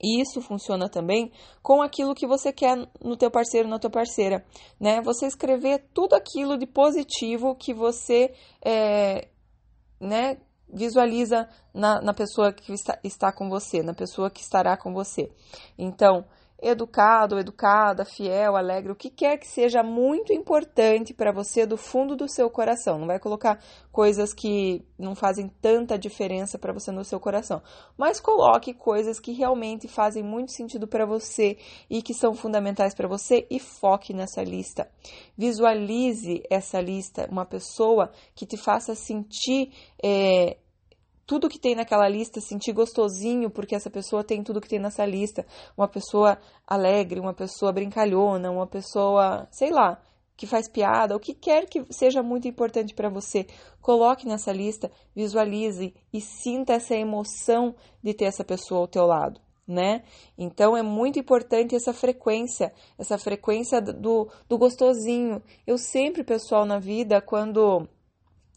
E 0.01 0.21
isso 0.21 0.41
funciona 0.41 0.87
também 0.87 1.31
com 1.61 1.81
aquilo 1.81 2.13
que 2.13 2.27
você 2.27 2.53
quer 2.53 2.77
no 3.03 3.17
teu 3.17 3.31
parceiro, 3.31 3.67
na 3.67 3.79
tua 3.79 3.89
parceira, 3.89 4.45
né? 4.79 5.01
Você 5.01 5.25
escrever 5.25 5.85
tudo 5.93 6.13
aquilo 6.13 6.57
de 6.57 6.67
positivo 6.67 7.55
que 7.55 7.73
você, 7.73 8.31
é, 8.63 9.27
né, 9.99 10.37
visualiza 10.71 11.47
na, 11.73 12.01
na 12.01 12.13
pessoa 12.13 12.51
que 12.51 12.73
está, 12.73 12.99
está 13.03 13.31
com 13.31 13.49
você, 13.49 13.81
na 13.81 13.93
pessoa 13.93 14.29
que 14.29 14.41
estará 14.41 14.75
com 14.75 14.93
você. 14.93 15.31
Então, 15.77 16.25
educado, 16.59 17.37
educada, 17.37 18.03
fiel, 18.03 18.55
alegre, 18.55 18.91
o 18.91 18.95
que 18.95 19.09
quer 19.09 19.37
que 19.37 19.47
seja 19.47 19.83
muito 19.83 20.33
importante 20.33 21.13
para 21.13 21.31
você 21.31 21.65
do 21.65 21.77
fundo 21.77 22.15
do 22.15 22.27
seu 22.27 22.49
coração. 22.49 22.97
Não 22.97 23.07
vai 23.07 23.19
colocar 23.19 23.59
coisas 23.91 24.33
que 24.33 24.83
não 24.97 25.15
fazem 25.15 25.49
tanta 25.61 25.97
diferença 25.97 26.57
para 26.57 26.73
você 26.73 26.91
no 26.91 27.03
seu 27.03 27.19
coração, 27.19 27.61
mas 27.95 28.19
coloque 28.19 28.73
coisas 28.73 29.19
que 29.19 29.33
realmente 29.33 29.87
fazem 29.87 30.23
muito 30.23 30.51
sentido 30.51 30.87
para 30.87 31.05
você 31.05 31.57
e 31.89 32.01
que 32.01 32.13
são 32.13 32.33
fundamentais 32.33 32.95
para 32.95 33.07
você 33.07 33.45
e 33.49 33.59
foque 33.59 34.13
nessa 34.13 34.43
lista. 34.43 34.89
Visualize 35.37 36.43
essa 36.49 36.81
lista, 36.81 37.27
uma 37.31 37.45
pessoa 37.45 38.11
que 38.33 38.45
te 38.45 38.57
faça 38.57 38.95
sentir 38.95 39.71
é, 40.03 40.57
tudo 41.27 41.49
que 41.49 41.59
tem 41.59 41.75
naquela 41.75 42.07
lista, 42.07 42.39
sentir 42.39 42.71
gostosinho, 42.71 43.51
porque 43.51 43.75
essa 43.75 43.89
pessoa 43.89 44.23
tem 44.23 44.41
tudo 44.41 44.61
que 44.61 44.69
tem 44.69 44.79
nessa 44.79 45.05
lista. 45.05 45.45
Uma 45.77 45.87
pessoa 45.87 46.39
alegre, 46.65 47.19
uma 47.19 47.33
pessoa 47.33 47.73
brincalhona, 47.73 48.49
uma 48.49 48.65
pessoa, 48.65 49.45
sei 49.51 49.69
lá, 49.69 50.01
que 50.37 50.47
faz 50.47 50.69
piada, 50.69 51.15
o 51.15 51.19
que 51.19 51.33
quer 51.33 51.67
que 51.67 51.83
seja 51.91 52.23
muito 52.23 52.47
importante 52.47 52.93
para 52.93 53.09
você, 53.09 53.45
coloque 53.81 54.25
nessa 54.25 54.53
lista, 54.53 54.89
visualize 55.13 55.93
e 56.13 56.21
sinta 56.21 56.73
essa 56.73 56.95
emoção 56.95 57.75
de 58.01 58.13
ter 58.13 58.25
essa 58.25 58.45
pessoa 58.45 58.81
ao 58.81 58.87
teu 58.87 59.05
lado, 59.05 59.41
né? 59.67 60.03
Então 60.37 60.77
é 60.77 60.83
muito 60.83 61.17
importante 61.19 61.75
essa 61.75 61.91
frequência, 61.91 62.71
essa 62.99 63.17
frequência 63.17 63.81
do, 63.81 64.29
do 64.47 64.57
gostosinho. 64.59 65.41
Eu 65.65 65.77
sempre, 65.77 66.23
pessoal, 66.23 66.65
na 66.65 66.77
vida, 66.77 67.19
quando 67.19 67.87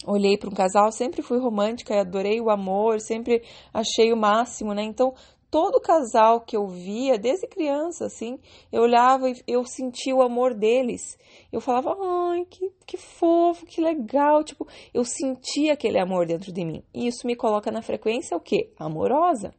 olhei 0.07 0.37
para 0.37 0.49
um 0.49 0.55
casal, 0.55 0.91
sempre 0.93 1.23
fui 1.23 1.39
romântica, 1.39 2.01
adorei 2.01 2.41
o 2.41 2.51
amor, 2.51 3.01
sempre 3.01 3.43
achei 3.73 4.13
o 4.13 4.17
máximo, 4.17 4.73
né? 4.73 4.83
Então, 4.83 5.15
todo 5.51 5.81
casal 5.81 6.41
que 6.41 6.57
eu 6.57 6.67
via, 6.67 7.19
desde 7.19 7.47
criança, 7.47 8.07
assim, 8.07 8.39
eu 8.73 8.83
olhava 8.83 9.29
e 9.29 9.43
eu 9.47 9.65
sentia 9.65 10.15
o 10.15 10.23
amor 10.23 10.55
deles. 10.55 11.19
Eu 11.53 11.61
falava, 11.61 11.97
ai, 12.01 12.45
que, 12.49 12.71
que 12.87 12.97
fofo, 12.97 13.67
que 13.67 13.81
legal. 13.81 14.45
Tipo, 14.45 14.67
eu 14.95 15.05
sentia 15.05 15.73
aquele 15.73 15.99
amor 15.99 16.27
dentro 16.27 16.53
de 16.53 16.65
mim. 16.65 16.83
E 16.95 17.07
isso 17.07 17.27
me 17.27 17.35
coloca 17.35 17.71
na 17.71 17.83
frequência 17.83 18.37
o 18.37 18.41
quê? 18.41 18.73
Amorosa 18.79 19.53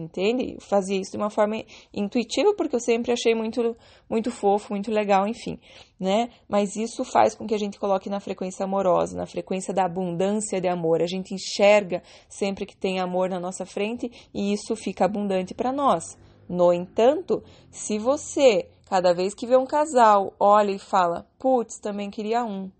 entende? 0.00 0.54
Eu 0.54 0.60
fazia 0.60 0.98
isso 1.00 1.12
de 1.12 1.16
uma 1.16 1.30
forma 1.30 1.62
intuitiva 1.92 2.54
porque 2.54 2.74
eu 2.74 2.80
sempre 2.80 3.12
achei 3.12 3.34
muito 3.34 3.76
muito 4.08 4.30
fofo, 4.30 4.72
muito 4.72 4.90
legal, 4.90 5.26
enfim, 5.26 5.58
né? 5.98 6.30
Mas 6.48 6.76
isso 6.76 7.04
faz 7.04 7.34
com 7.34 7.46
que 7.46 7.54
a 7.54 7.58
gente 7.58 7.78
coloque 7.78 8.10
na 8.10 8.20
frequência 8.20 8.64
amorosa, 8.64 9.16
na 9.16 9.26
frequência 9.26 9.72
da 9.72 9.84
abundância 9.84 10.60
de 10.60 10.68
amor. 10.68 11.02
A 11.02 11.06
gente 11.06 11.34
enxerga 11.34 12.02
sempre 12.28 12.66
que 12.66 12.76
tem 12.76 12.98
amor 12.98 13.28
na 13.28 13.38
nossa 13.38 13.64
frente 13.64 14.10
e 14.34 14.52
isso 14.52 14.74
fica 14.74 15.04
abundante 15.04 15.54
para 15.54 15.72
nós. 15.72 16.18
No 16.48 16.72
entanto, 16.72 17.42
se 17.70 17.98
você 17.98 18.68
cada 18.88 19.14
vez 19.14 19.34
que 19.34 19.46
vê 19.46 19.56
um 19.56 19.66
casal 19.66 20.34
olha 20.38 20.72
e 20.72 20.78
fala: 20.78 21.26
"Putz, 21.38 21.78
também 21.78 22.10
queria 22.10 22.44
um". 22.44 22.70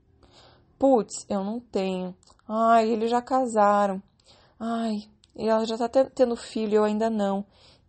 Putz, 0.78 1.26
eu 1.28 1.44
não 1.44 1.60
tenho. 1.60 2.14
Ai, 2.48 2.90
eles 2.90 3.10
já 3.10 3.22
casaram. 3.22 4.02
Ai, 4.58 5.04
e 5.40 5.48
ela 5.48 5.64
já 5.64 5.74
está 5.74 5.88
tendo 5.88 6.36
filho, 6.36 6.76
eu 6.76 6.84
ainda 6.84 7.08
não. 7.08 7.46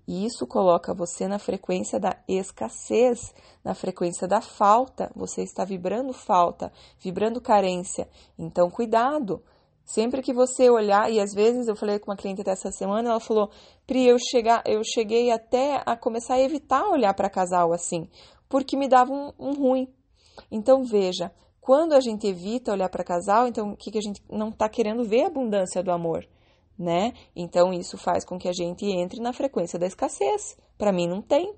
E 0.08 0.26
isso 0.26 0.48
coloca 0.48 0.94
você 0.94 1.28
na 1.28 1.38
frequência 1.38 2.00
da 2.00 2.16
escassez, 2.28 3.34
na 3.62 3.74
frequência 3.74 4.26
da 4.26 4.40
falta. 4.40 5.12
Você 5.16 5.44
está 5.44 5.66
vibrando 5.66 6.14
falta, 6.14 6.72
vibrando 6.98 7.42
carência. 7.42 8.08
Então, 8.40 8.70
cuidado. 8.70 9.44
Sempre 9.84 10.22
que 10.22 10.34
você 10.34 10.70
olhar, 10.70 11.12
e 11.12 11.20
às 11.20 11.34
vezes 11.34 11.68
eu 11.68 11.76
falei 11.76 12.00
com 12.00 12.10
uma 12.10 12.16
cliente 12.16 12.42
dessa 12.42 12.72
semana, 12.72 13.10
ela 13.10 13.20
falou: 13.20 13.52
Pri, 13.86 14.06
eu, 14.06 14.18
chegar, 14.18 14.64
eu 14.66 14.82
cheguei 14.84 15.30
até 15.30 15.84
a 15.86 15.98
começar 15.98 16.36
a 16.36 16.42
evitar 16.42 16.88
olhar 16.88 17.14
para 17.14 17.30
casal 17.30 17.74
assim, 17.74 18.08
porque 18.48 18.78
me 18.78 18.88
dava 18.88 19.12
um, 19.12 19.34
um 19.38 19.54
ruim. 19.54 19.94
Então, 20.50 20.86
veja, 20.86 21.32
quando 21.60 21.94
a 21.94 22.00
gente 22.00 22.26
evita 22.26 22.72
olhar 22.72 22.88
para 22.88 23.04
casal, 23.04 23.48
então 23.48 23.72
o 23.72 23.76
que, 23.76 23.92
que 23.92 23.98
a 23.98 24.02
gente 24.02 24.24
não 24.32 24.50
está 24.50 24.70
querendo 24.70 25.04
ver 25.04 25.24
a 25.24 25.28
abundância 25.28 25.84
do 25.84 25.92
amor 25.92 26.26
né? 26.82 27.14
Então 27.36 27.72
isso 27.72 27.98
faz 27.98 28.26
com 28.26 28.38
que 28.38 28.50
a 28.50 28.54
gente 28.54 28.86
entre 28.86 29.22
na 29.22 29.32
frequência 29.32 29.78
da 29.78 29.86
escassez. 29.86 30.58
Para 30.78 30.92
mim 30.92 31.08
não 31.08 31.22
tem. 31.22 31.54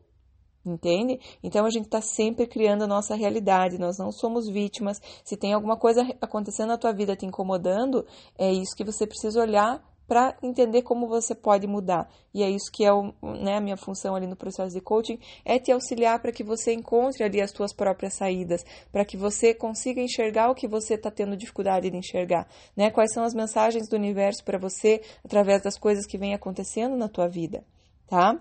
Entende? 0.66 1.20
Então 1.44 1.66
a 1.66 1.70
gente 1.70 1.86
está 1.86 2.00
sempre 2.00 2.48
criando 2.48 2.84
a 2.84 2.88
nossa 2.88 3.16
realidade, 3.16 3.78
nós 3.78 3.98
não 3.98 4.14
somos 4.14 4.48
vítimas. 4.48 5.02
Se 5.24 5.36
tem 5.36 5.54
alguma 5.54 5.78
coisa 5.78 6.08
acontecendo 6.22 6.70
na 6.70 6.78
tua 6.78 6.94
vida 6.94 7.18
te 7.18 7.26
incomodando, 7.26 8.06
é 8.38 8.50
isso 8.50 8.74
que 8.76 8.86
você 8.86 9.06
precisa 9.06 9.42
olhar 9.42 9.84
para 10.08 10.36
entender 10.42 10.82
como 10.82 11.08
você 11.08 11.34
pode 11.34 11.68
mudar. 11.68 12.10
E 12.34 12.44
é 12.44 12.50
isso 12.50 12.72
que 12.72 12.84
é 12.84 12.92
o, 12.92 13.14
né, 13.22 13.58
a 13.58 13.62
minha 13.62 13.78
função 13.78 14.16
ali 14.16 14.28
no 14.28 14.36
processo 14.36 14.74
de 14.74 14.82
coaching, 14.82 15.20
é 15.46 15.60
te 15.60 15.72
auxiliar 15.72 16.20
para 16.22 16.32
que 16.32 16.44
você 16.44 16.74
encontre 16.74 17.24
ali 17.24 17.42
as 17.42 17.52
suas 17.52 17.74
próprias 17.74 18.14
saídas, 18.14 18.66
para 18.92 19.06
que 19.06 19.16
você 19.18 19.54
consiga 19.54 20.02
enxergar 20.02 20.50
o 20.50 20.56
que 20.56 20.68
você 20.68 20.96
está 20.96 21.10
tendo 21.10 21.38
dificuldade 21.38 21.90
de 21.90 21.98
enxergar, 21.98 22.48
né? 22.76 22.92
Quais 22.92 23.14
são 23.14 23.24
as 23.24 23.34
mensagens 23.34 23.88
do 23.88 23.96
universo 23.96 24.44
para 24.44 24.58
você 24.58 25.02
através 25.24 25.62
das 25.62 25.78
coisas 25.78 26.06
que 26.06 26.18
vêm 26.18 26.34
acontecendo 26.34 26.96
na 26.96 27.08
tua 27.08 27.28
vida, 27.28 27.64
tá? 28.08 28.40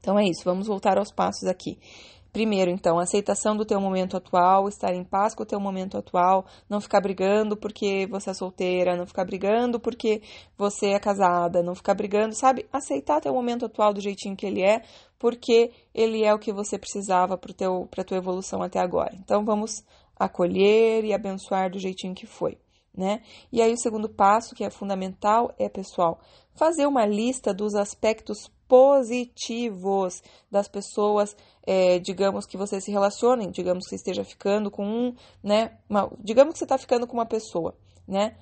Então 0.00 0.18
é 0.18 0.24
isso, 0.24 0.42
vamos 0.44 0.66
voltar 0.66 0.98
aos 0.98 1.12
passos 1.12 1.46
aqui. 1.46 1.78
Primeiro, 2.32 2.70
então, 2.70 2.98
aceitação 2.98 3.56
do 3.56 3.64
teu 3.64 3.80
momento 3.80 4.16
atual, 4.16 4.68
estar 4.68 4.94
em 4.94 5.02
paz 5.02 5.34
com 5.34 5.42
o 5.42 5.46
teu 5.46 5.58
momento 5.58 5.98
atual, 5.98 6.46
não 6.68 6.80
ficar 6.80 7.00
brigando 7.00 7.56
porque 7.56 8.06
você 8.08 8.30
é 8.30 8.34
solteira, 8.34 8.96
não 8.96 9.04
ficar 9.04 9.24
brigando 9.24 9.80
porque 9.80 10.22
você 10.56 10.90
é 10.90 11.00
casada, 11.00 11.60
não 11.60 11.74
ficar 11.74 11.94
brigando, 11.94 12.34
sabe? 12.34 12.66
Aceitar 12.72 13.20
teu 13.20 13.34
momento 13.34 13.66
atual 13.66 13.92
do 13.92 14.00
jeitinho 14.00 14.36
que 14.36 14.46
ele 14.46 14.62
é, 14.62 14.82
porque 15.18 15.72
ele 15.92 16.24
é 16.24 16.32
o 16.32 16.38
que 16.38 16.52
você 16.52 16.78
precisava 16.78 17.36
para 17.36 17.52
a 17.52 18.04
tua 18.04 18.16
evolução 18.16 18.62
até 18.62 18.78
agora. 18.78 19.12
Então, 19.16 19.44
vamos 19.44 19.84
acolher 20.16 21.04
e 21.04 21.12
abençoar 21.12 21.68
do 21.68 21.80
jeitinho 21.80 22.14
que 22.14 22.26
foi. 22.26 22.58
Né? 22.96 23.22
E 23.50 23.60
aí, 23.60 23.72
o 23.72 23.78
segundo 23.78 24.08
passo, 24.08 24.54
que 24.54 24.62
é 24.62 24.70
fundamental, 24.70 25.52
é, 25.58 25.68
pessoal, 25.68 26.20
fazer 26.54 26.86
uma 26.86 27.06
lista 27.06 27.52
dos 27.52 27.74
aspectos 27.74 28.50
positivos 28.70 30.22
das 30.48 30.68
pessoas, 30.68 31.36
é, 31.66 31.98
digamos 31.98 32.46
que 32.46 32.56
você 32.56 32.80
se 32.80 32.92
relacione, 32.92 33.50
digamos 33.50 33.82
que 33.84 33.90
você 33.90 33.96
esteja 33.96 34.22
ficando 34.22 34.70
com 34.70 34.86
um, 34.86 35.14
né? 35.42 35.76
Uma, 35.88 36.08
digamos 36.20 36.52
que 36.52 36.60
você 36.60 36.64
está 36.64 36.78
ficando 36.78 37.04
com 37.04 37.14
uma 37.14 37.26
pessoa, 37.26 37.76
né? 38.06 38.36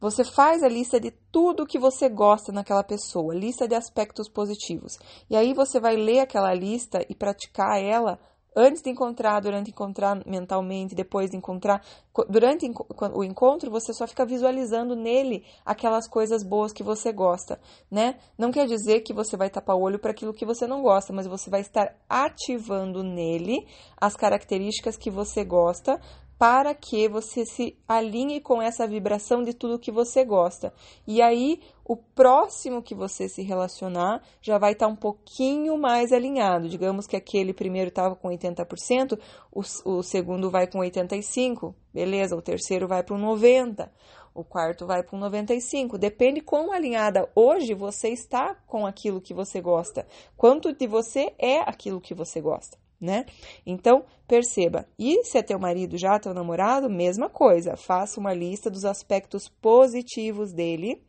Você 0.00 0.24
faz 0.24 0.64
a 0.64 0.68
lista 0.68 0.98
de 0.98 1.12
tudo 1.30 1.66
que 1.66 1.78
você 1.78 2.08
gosta 2.08 2.50
naquela 2.50 2.82
pessoa, 2.82 3.32
lista 3.32 3.68
de 3.68 3.76
aspectos 3.76 4.28
positivos. 4.28 4.98
E 5.28 5.36
aí 5.36 5.54
você 5.54 5.78
vai 5.78 5.94
ler 5.94 6.20
aquela 6.20 6.52
lista 6.52 7.04
e 7.08 7.14
praticar 7.14 7.80
ela 7.80 8.18
antes 8.54 8.82
de 8.82 8.90
encontrar, 8.90 9.40
durante 9.40 9.70
encontrar 9.70 10.20
mentalmente, 10.26 10.94
depois 10.94 11.30
de 11.30 11.36
encontrar, 11.36 11.82
durante 12.28 12.70
o 13.14 13.24
encontro, 13.24 13.70
você 13.70 13.92
só 13.92 14.06
fica 14.06 14.24
visualizando 14.24 14.96
nele 14.96 15.44
aquelas 15.64 16.08
coisas 16.08 16.42
boas 16.42 16.72
que 16.72 16.82
você 16.82 17.12
gosta, 17.12 17.60
né? 17.90 18.16
Não 18.36 18.50
quer 18.50 18.66
dizer 18.66 19.00
que 19.00 19.12
você 19.12 19.36
vai 19.36 19.50
tapar 19.50 19.76
o 19.76 19.82
olho 19.82 19.98
para 19.98 20.10
aquilo 20.10 20.34
que 20.34 20.46
você 20.46 20.66
não 20.66 20.82
gosta, 20.82 21.12
mas 21.12 21.26
você 21.26 21.48
vai 21.50 21.60
estar 21.60 21.94
ativando 22.08 23.02
nele 23.02 23.66
as 24.00 24.16
características 24.16 24.96
que 24.96 25.10
você 25.10 25.44
gosta 25.44 26.00
para 26.40 26.72
que 26.74 27.06
você 27.06 27.44
se 27.44 27.76
alinhe 27.86 28.40
com 28.40 28.62
essa 28.62 28.86
vibração 28.86 29.42
de 29.42 29.52
tudo 29.52 29.78
que 29.78 29.92
você 29.92 30.24
gosta. 30.24 30.72
E 31.06 31.20
aí, 31.20 31.60
o 31.84 31.94
próximo 31.94 32.82
que 32.82 32.94
você 32.94 33.28
se 33.28 33.42
relacionar 33.42 34.22
já 34.40 34.56
vai 34.56 34.72
estar 34.72 34.86
tá 34.86 34.90
um 34.90 34.96
pouquinho 34.96 35.76
mais 35.76 36.12
alinhado. 36.12 36.66
Digamos 36.66 37.06
que 37.06 37.14
aquele 37.14 37.52
primeiro 37.52 37.88
estava 37.88 38.16
com 38.16 38.28
80%, 38.28 39.20
o, 39.52 39.60
o 39.84 40.02
segundo 40.02 40.50
vai 40.50 40.66
com 40.66 40.78
85%, 40.78 41.74
beleza? 41.92 42.34
O 42.34 42.40
terceiro 42.40 42.88
vai 42.88 43.02
para 43.02 43.14
um 43.14 43.20
90%. 43.20 43.90
O 44.32 44.42
quarto 44.42 44.86
vai 44.86 45.02
para 45.02 45.14
um 45.14 45.20
95. 45.20 45.98
Depende 45.98 46.40
quão 46.40 46.72
alinhada 46.72 47.28
hoje 47.34 47.74
você 47.74 48.08
está 48.08 48.54
com 48.66 48.86
aquilo 48.86 49.20
que 49.20 49.34
você 49.34 49.60
gosta. 49.60 50.06
Quanto 50.38 50.72
de 50.72 50.86
você 50.86 51.34
é 51.38 51.58
aquilo 51.58 52.00
que 52.00 52.14
você 52.14 52.40
gosta 52.40 52.79
né? 53.00 53.24
Então, 53.64 54.04
perceba. 54.28 54.86
E 54.98 55.24
se 55.24 55.38
é 55.38 55.42
teu 55.42 55.58
marido 55.58 55.96
já, 55.96 56.18
teu 56.18 56.34
namorado, 56.34 56.90
mesma 56.90 57.30
coisa. 57.30 57.76
Faça 57.76 58.20
uma 58.20 58.34
lista 58.34 58.70
dos 58.70 58.84
aspectos 58.84 59.48
positivos 59.48 60.52
dele 60.52 61.02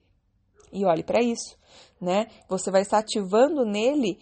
e 0.72 0.86
olhe 0.86 1.04
para 1.04 1.22
isso, 1.22 1.58
né? 2.00 2.28
Você 2.48 2.72
vai 2.72 2.82
estar 2.82 3.00
ativando 3.00 3.66
nele 3.66 4.18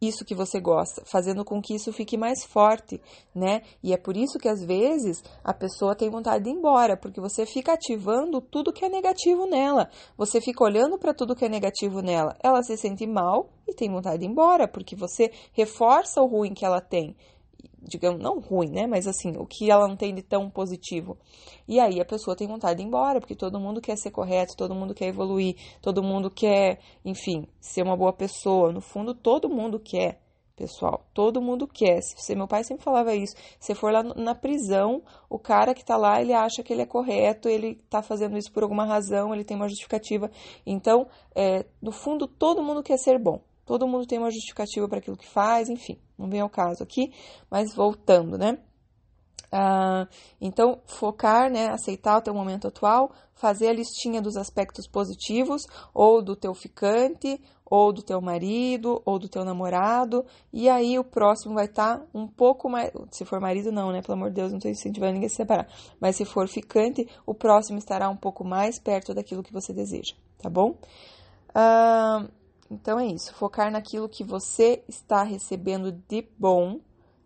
isso 0.00 0.24
que 0.24 0.34
você 0.34 0.58
gosta, 0.58 1.02
fazendo 1.04 1.44
com 1.44 1.60
que 1.60 1.74
isso 1.74 1.92
fique 1.92 2.16
mais 2.16 2.44
forte, 2.44 3.00
né? 3.34 3.62
E 3.82 3.92
é 3.92 3.98
por 3.98 4.16
isso 4.16 4.38
que 4.38 4.48
às 4.48 4.64
vezes 4.64 5.22
a 5.44 5.52
pessoa 5.52 5.94
tem 5.94 6.08
vontade 6.08 6.44
de 6.44 6.50
ir 6.50 6.54
embora, 6.54 6.96
porque 6.96 7.20
você 7.20 7.44
fica 7.44 7.72
ativando 7.72 8.40
tudo 8.40 8.72
que 8.72 8.84
é 8.84 8.88
negativo 8.88 9.46
nela. 9.46 9.90
Você 10.16 10.40
fica 10.40 10.64
olhando 10.64 10.98
para 10.98 11.12
tudo 11.12 11.36
que 11.36 11.44
é 11.44 11.48
negativo 11.48 12.00
nela. 12.00 12.36
Ela 12.42 12.62
se 12.62 12.76
sente 12.76 13.06
mal 13.06 13.50
e 13.68 13.74
tem 13.74 13.90
vontade 13.90 14.18
de 14.18 14.24
ir 14.24 14.30
embora, 14.30 14.66
porque 14.66 14.96
você 14.96 15.30
reforça 15.52 16.22
o 16.22 16.26
ruim 16.26 16.54
que 16.54 16.64
ela 16.64 16.80
tem 16.80 17.14
digamos, 17.82 18.22
não 18.22 18.38
ruim, 18.38 18.70
né? 18.70 18.86
Mas 18.86 19.06
assim, 19.06 19.36
o 19.36 19.46
que 19.46 19.70
ela 19.70 19.88
não 19.88 19.96
tem 19.96 20.14
de 20.14 20.22
tão 20.22 20.50
positivo. 20.50 21.18
E 21.66 21.78
aí 21.80 22.00
a 22.00 22.04
pessoa 22.04 22.36
tem 22.36 22.46
vontade 22.46 22.76
de 22.76 22.82
ir 22.82 22.86
embora, 22.86 23.20
porque 23.20 23.34
todo 23.34 23.60
mundo 23.60 23.80
quer 23.80 23.96
ser 23.96 24.10
correto, 24.10 24.56
todo 24.56 24.74
mundo 24.74 24.94
quer 24.94 25.08
evoluir, 25.08 25.56
todo 25.80 26.02
mundo 26.02 26.30
quer, 26.30 26.78
enfim, 27.04 27.46
ser 27.60 27.82
uma 27.82 27.96
boa 27.96 28.12
pessoa. 28.12 28.72
No 28.72 28.80
fundo, 28.80 29.14
todo 29.14 29.48
mundo 29.48 29.78
quer, 29.80 30.20
pessoal. 30.60 31.06
Todo 31.14 31.40
mundo 31.40 31.66
quer. 31.66 32.00
Se 32.02 32.34
meu 32.34 32.46
pai 32.46 32.62
sempre 32.64 32.84
falava 32.84 33.14
isso. 33.14 33.34
Se 33.58 33.74
for 33.74 33.90
lá 33.90 34.02
na 34.02 34.34
prisão, 34.34 35.02
o 35.28 35.38
cara 35.38 35.74
que 35.74 35.84
tá 35.84 35.96
lá, 35.96 36.20
ele 36.20 36.34
acha 36.34 36.62
que 36.62 36.72
ele 36.72 36.82
é 36.82 36.86
correto, 36.86 37.48
ele 37.48 37.76
tá 37.88 38.02
fazendo 38.02 38.36
isso 38.36 38.52
por 38.52 38.62
alguma 38.62 38.84
razão, 38.84 39.34
ele 39.34 39.44
tem 39.44 39.56
uma 39.56 39.68
justificativa. 39.68 40.30
Então, 40.66 41.06
é, 41.34 41.64
no 41.80 41.92
fundo, 41.92 42.28
todo 42.28 42.62
mundo 42.62 42.82
quer 42.82 42.98
ser 42.98 43.18
bom. 43.18 43.40
Todo 43.64 43.86
mundo 43.86 44.04
tem 44.04 44.18
uma 44.18 44.30
justificativa 44.30 44.88
para 44.88 44.98
aquilo 44.98 45.16
que 45.16 45.28
faz, 45.28 45.68
enfim, 45.68 45.96
não 46.20 46.30
vem 46.30 46.40
ao 46.40 46.50
caso 46.50 46.82
aqui, 46.82 47.12
mas 47.50 47.74
voltando, 47.74 48.38
né? 48.38 48.58
Ah, 49.52 50.06
então, 50.40 50.80
focar, 50.86 51.50
né, 51.50 51.68
aceitar 51.68 52.18
o 52.18 52.22
teu 52.22 52.32
momento 52.32 52.68
atual, 52.68 53.10
fazer 53.34 53.68
a 53.68 53.72
listinha 53.72 54.22
dos 54.22 54.36
aspectos 54.36 54.86
positivos, 54.86 55.66
ou 55.92 56.22
do 56.22 56.36
teu 56.36 56.54
ficante, 56.54 57.40
ou 57.64 57.92
do 57.92 58.02
teu 58.02 58.20
marido, 58.20 59.02
ou 59.04 59.18
do 59.18 59.28
teu 59.28 59.44
namorado, 59.44 60.24
e 60.52 60.68
aí 60.68 60.98
o 60.98 61.04
próximo 61.04 61.54
vai 61.54 61.64
estar 61.64 61.98
tá 61.98 62.06
um 62.14 62.28
pouco 62.28 62.68
mais. 62.68 62.92
Se 63.10 63.24
for 63.24 63.40
marido, 63.40 63.72
não, 63.72 63.90
né? 63.90 64.02
Pelo 64.02 64.14
amor 64.14 64.30
de 64.30 64.36
Deus, 64.36 64.50
não 64.50 64.58
estou 64.58 64.70
incentivando 64.70 65.14
ninguém 65.14 65.26
a 65.26 65.30
se 65.30 65.36
separar. 65.36 65.68
Mas 66.00 66.16
se 66.16 66.24
for 66.24 66.46
ficante, 66.48 67.08
o 67.26 67.34
próximo 67.34 67.78
estará 67.78 68.08
um 68.08 68.16
pouco 68.16 68.44
mais 68.44 68.78
perto 68.78 69.14
daquilo 69.14 69.42
que 69.42 69.52
você 69.52 69.72
deseja, 69.72 70.14
tá 70.40 70.50
bom? 70.50 70.76
Ah, 71.54 72.24
então 72.70 73.00
é 73.00 73.06
isso, 73.06 73.34
focar 73.34 73.70
naquilo 73.70 74.08
que 74.08 74.22
você 74.22 74.84
está 74.88 75.24
recebendo 75.24 75.90
de 75.90 76.28
bom, 76.38 76.78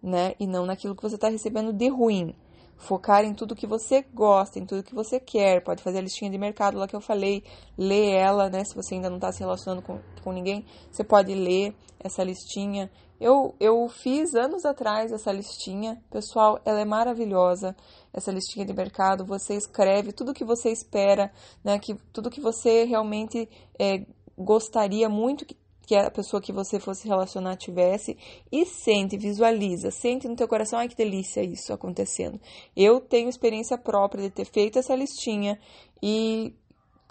né? 0.02 0.34
E 0.40 0.46
não 0.46 0.64
naquilo 0.64 0.94
que 0.96 1.02
você 1.02 1.16
está 1.16 1.28
recebendo 1.28 1.72
de 1.72 1.88
ruim. 1.88 2.34
focar 2.76 3.24
em 3.24 3.32
tudo 3.34 3.54
que 3.54 3.66
você 3.66 4.02
gosta, 4.12 4.58
em 4.58 4.66
tudo 4.66 4.82
que 4.82 4.94
você 4.94 5.20
quer. 5.20 5.62
Pode 5.62 5.82
fazer 5.82 5.98
a 5.98 6.02
listinha 6.02 6.30
de 6.30 6.36
mercado 6.36 6.76
lá 6.76 6.88
que 6.88 6.96
eu 6.96 7.00
falei, 7.00 7.42
ler 7.78 8.12
ela, 8.14 8.50
né? 8.50 8.64
Se 8.64 8.74
você 8.74 8.94
ainda 8.94 9.08
não 9.08 9.16
está 9.16 9.32
se 9.32 9.40
relacionando 9.40 9.82
com, 9.82 10.00
com 10.22 10.32
ninguém, 10.32 10.64
você 10.90 11.04
pode 11.04 11.34
ler 11.34 11.74
essa 12.00 12.22
listinha. 12.22 12.90
Eu, 13.20 13.54
eu 13.60 13.88
fiz 13.88 14.34
anos 14.34 14.64
atrás 14.64 15.12
essa 15.12 15.32
listinha, 15.32 16.02
pessoal, 16.10 16.60
ela 16.64 16.80
é 16.80 16.84
maravilhosa. 16.84 17.76
Essa 18.12 18.32
listinha 18.32 18.66
de 18.66 18.74
mercado, 18.74 19.24
você 19.24 19.54
escreve 19.54 20.12
tudo 20.12 20.34
que 20.34 20.44
você 20.44 20.70
espera, 20.70 21.32
né? 21.62 21.78
Que, 21.78 21.94
tudo 22.12 22.30
que 22.30 22.40
você 22.40 22.84
realmente 22.84 23.48
é, 23.78 24.04
gostaria 24.37 25.09
muito 25.09 25.45
que 25.45 25.57
que 25.87 25.95
a 25.95 26.11
pessoa 26.11 26.41
que 26.41 26.53
você 26.53 26.81
fosse 26.81 27.07
relacionar 27.07 27.57
tivesse 27.57 28.17
e 28.50 28.64
sente, 28.64 29.17
visualiza, 29.17 29.91
sente 29.91 30.26
no 30.26 30.37
teu 30.37 30.49
coração, 30.49 30.79
ai 30.79 30.88
que 30.88 30.97
delícia 30.97 31.43
isso 31.43 31.73
acontecendo. 31.73 32.41
Eu 32.75 33.00
tenho 33.00 33.29
experiência 33.29 33.76
própria 33.76 34.23
de 34.23 34.31
ter 34.31 34.47
feito 34.47 34.79
essa 34.79 34.95
listinha 34.95 35.59
e 36.03 36.55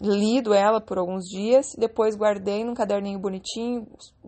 lido 0.01 0.53
ela 0.53 0.81
por 0.81 0.97
alguns 0.97 1.25
dias, 1.25 1.75
depois 1.77 2.15
guardei 2.15 2.63
num 2.63 2.73
caderninho 2.73 3.19
bonitinho, 3.19 3.87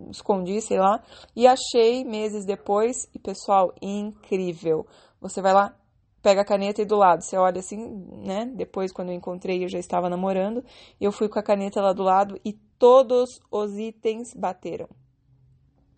escondi, 0.10 0.62
sei 0.62 0.78
lá, 0.78 1.04
e 1.36 1.48
achei 1.48 2.04
meses 2.04 2.46
depois 2.46 3.10
e 3.14 3.20
pessoal, 3.20 3.74
incrível. 3.82 4.86
Você 5.20 5.42
vai 5.42 5.54
lá, 5.54 5.76
pega 6.22 6.42
a 6.42 6.46
caneta 6.46 6.82
e 6.82 6.86
do 6.86 6.96
lado, 6.96 7.24
você 7.24 7.36
olha 7.36 7.60
assim, 7.60 7.78
né? 8.24 8.46
Depois 8.56 8.92
quando 8.92 9.10
eu 9.10 9.16
encontrei, 9.16 9.64
eu 9.64 9.68
já 9.68 9.80
estava 9.80 10.10
namorando, 10.10 10.64
eu 11.02 11.12
fui 11.12 11.28
com 11.28 11.40
a 11.40 11.44
caneta 11.44 11.82
lá 11.82 11.92
do 11.92 12.04
lado 12.04 12.40
e 12.46 12.54
todos 12.78 13.40
os 13.52 13.78
itens 13.78 14.34
bateram. 14.34 14.88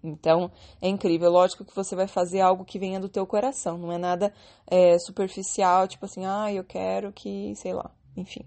Então, 0.04 0.52
é 0.82 0.88
incrível. 0.88 1.30
Lógico 1.30 1.66
que 1.66 1.76
você 1.76 1.96
vai 1.96 2.08
fazer 2.08 2.40
algo 2.42 2.64
que 2.64 2.80
venha 2.80 3.00
do 3.00 3.10
teu 3.10 3.26
coração, 3.26 3.78
não 3.78 3.92
é 3.92 3.98
nada 3.98 4.34
é, 4.66 4.98
superficial, 5.00 5.88
tipo 5.88 6.06
assim, 6.06 6.26
ah, 6.26 6.52
eu 6.52 6.64
quero 6.64 7.12
que, 7.12 7.54
sei 7.56 7.74
lá, 7.74 7.92
enfim, 8.16 8.46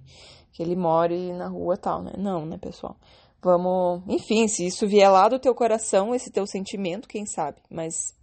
que 0.53 0.63
ele 0.63 0.77
more 0.77 1.33
na 1.33 1.49
rua 1.49 1.77
tal, 1.77 2.03
né? 2.03 2.13
Não, 2.17 2.47
né, 2.47 2.57
pessoal? 2.57 2.97
Vamos, 3.43 4.03
enfim, 4.07 4.47
se 4.49 4.67
isso 4.67 4.87
vier 4.87 5.11
lá 5.11 5.29
do 5.29 5.39
teu 5.39 5.55
coração, 5.55 6.15
esse 6.15 6.31
teu 6.31 6.47
sentimento, 6.47 7.09
quem 7.09 7.25
sabe, 7.25 7.59
mas 7.71 8.15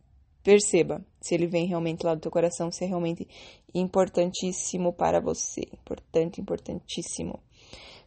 perceba 0.43 1.03
se 1.19 1.33
ele 1.33 1.47
vem 1.47 1.67
realmente 1.67 2.05
lá 2.05 2.13
do 2.13 2.21
teu 2.21 2.31
coração, 2.31 2.71
se 2.71 2.83
é 2.85 2.87
realmente 2.87 3.27
importantíssimo 3.73 4.93
para 4.93 5.19
você. 5.19 5.61
Importante, 5.73 6.39
importantíssimo. 6.39 7.39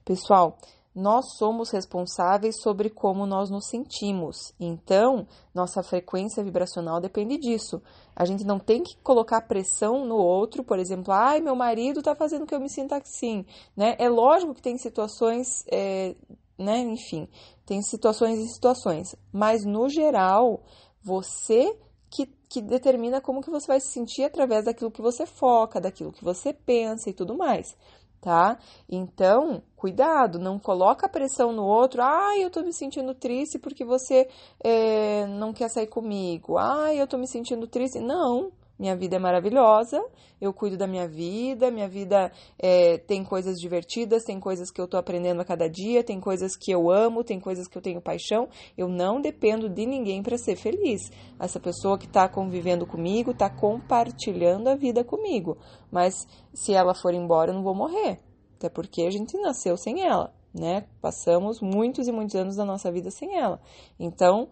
Pessoal, 0.05 0.57
nós 0.95 1.37
somos 1.37 1.71
responsáveis 1.71 2.61
sobre 2.61 2.91
como 2.91 3.25
nós 3.25 3.49
nos 3.49 3.69
sentimos. 3.69 4.53
Então, 4.59 5.27
nossa 5.55 5.83
frequência 5.83 6.43
vibracional 6.43 7.01
depende 7.01 7.39
disso. 7.39 7.81
A 8.15 8.25
gente 8.25 8.45
não 8.45 8.59
tem 8.59 8.83
que 8.83 8.97
colocar 9.03 9.41
pressão 9.43 10.05
no 10.05 10.17
outro, 10.17 10.65
por 10.65 10.79
exemplo, 10.79 11.13
ai, 11.13 11.41
meu 11.41 11.55
marido 11.55 12.03
tá 12.03 12.15
fazendo 12.15 12.47
que 12.47 12.55
eu 12.55 12.61
me 12.61 12.69
sinta 12.69 12.97
assim, 12.97 13.45
né? 13.77 13.95
É 13.99 14.09
lógico 14.09 14.55
que 14.55 14.63
tem 14.63 14.77
situações, 14.79 15.65
é, 15.71 16.17
né? 16.59 16.79
Enfim, 16.81 17.29
tem 17.65 17.81
situações 17.83 18.39
e 18.41 18.49
situações, 18.49 19.15
mas 19.33 19.65
no 19.65 19.89
geral, 19.89 20.63
você 21.03 21.79
que, 22.11 22.27
que 22.49 22.61
determina 22.61 23.21
como 23.21 23.41
que 23.41 23.51
você 23.51 23.69
vai 23.69 23.81
se 23.81 23.93
sentir 23.93 24.25
através 24.25 24.65
daquilo 24.65 24.91
que 24.91 25.01
você 25.01 25.25
foca, 25.25 25.81
daquilo 25.81 26.11
que 26.11 26.25
você 26.25 26.53
pensa 26.53 27.09
e 27.09 27.13
tudo 27.13 27.37
mais 27.37 27.77
tá? 28.21 28.59
Então, 28.89 29.63
cuidado, 29.77 30.39
não 30.39 30.59
coloca 30.59 31.09
pressão 31.09 31.53
no 31.53 31.65
outro. 31.65 32.03
Ah, 32.03 32.37
eu 32.39 32.51
tô 32.51 32.63
me 32.63 32.73
sentindo 32.73 33.15
triste 33.15 33.59
porque 33.59 33.85
você 33.85 34.29
é, 34.63 35.27
não 35.27 35.53
quer 35.53 35.69
sair 35.71 35.87
comigo. 35.87 36.59
Ah, 36.59 36.95
eu 36.95 37.07
tô 37.07 37.17
me 37.17 37.27
sentindo 37.27 37.67
triste. 37.67 37.99
Não, 37.99 38.53
minha 38.81 38.97
vida 38.97 39.17
é 39.17 39.19
maravilhosa, 39.19 40.03
eu 40.41 40.55
cuido 40.55 40.79
da 40.79 40.87
minha 40.87 41.07
vida, 41.07 41.71
minha 41.71 41.87
vida 41.87 42.33
é, 42.59 42.97
tem 42.97 43.23
coisas 43.23 43.59
divertidas, 43.61 44.25
tem 44.25 44.41
coisas 44.41 44.71
que 44.71 44.81
eu 44.81 44.87
estou 44.87 44.99
aprendendo 44.99 45.39
a 45.43 45.45
cada 45.45 45.69
dia, 45.69 46.03
tem 46.03 46.19
coisas 46.19 46.57
que 46.57 46.73
eu 46.73 46.91
amo, 46.91 47.23
tem 47.23 47.39
coisas 47.39 47.69
que 47.69 47.77
eu 47.77 47.83
tenho 47.83 48.01
paixão. 48.01 48.49
Eu 48.79 48.89
não 48.89 49.21
dependo 49.21 49.69
de 49.69 49.85
ninguém 49.85 50.23
para 50.23 50.39
ser 50.39 50.57
feliz. 50.57 51.03
Essa 51.39 51.61
pessoa 51.61 51.99
que 51.99 52.07
está 52.07 52.27
convivendo 52.27 52.87
comigo 52.87 53.33
está 53.33 53.51
compartilhando 53.51 54.69
a 54.69 54.75
vida 54.75 55.05
comigo. 55.05 55.59
Mas 55.93 56.27
se 56.55 56.73
ela 56.73 56.95
for 56.95 57.13
embora, 57.13 57.51
eu 57.51 57.57
não 57.57 57.63
vou 57.63 57.75
morrer. 57.75 58.19
Até 58.57 58.71
porque 58.71 59.03
a 59.03 59.11
gente 59.11 59.39
nasceu 59.43 59.77
sem 59.77 60.03
ela, 60.03 60.33
né? 60.55 60.87
Passamos 61.03 61.61
muitos 61.61 62.09
e 62.09 62.13
muitos 62.13 62.35
anos 62.35 62.57
da 62.57 62.65
nossa 62.65 62.91
vida 62.91 63.11
sem 63.11 63.39
ela. 63.39 63.61
Então, 63.99 64.49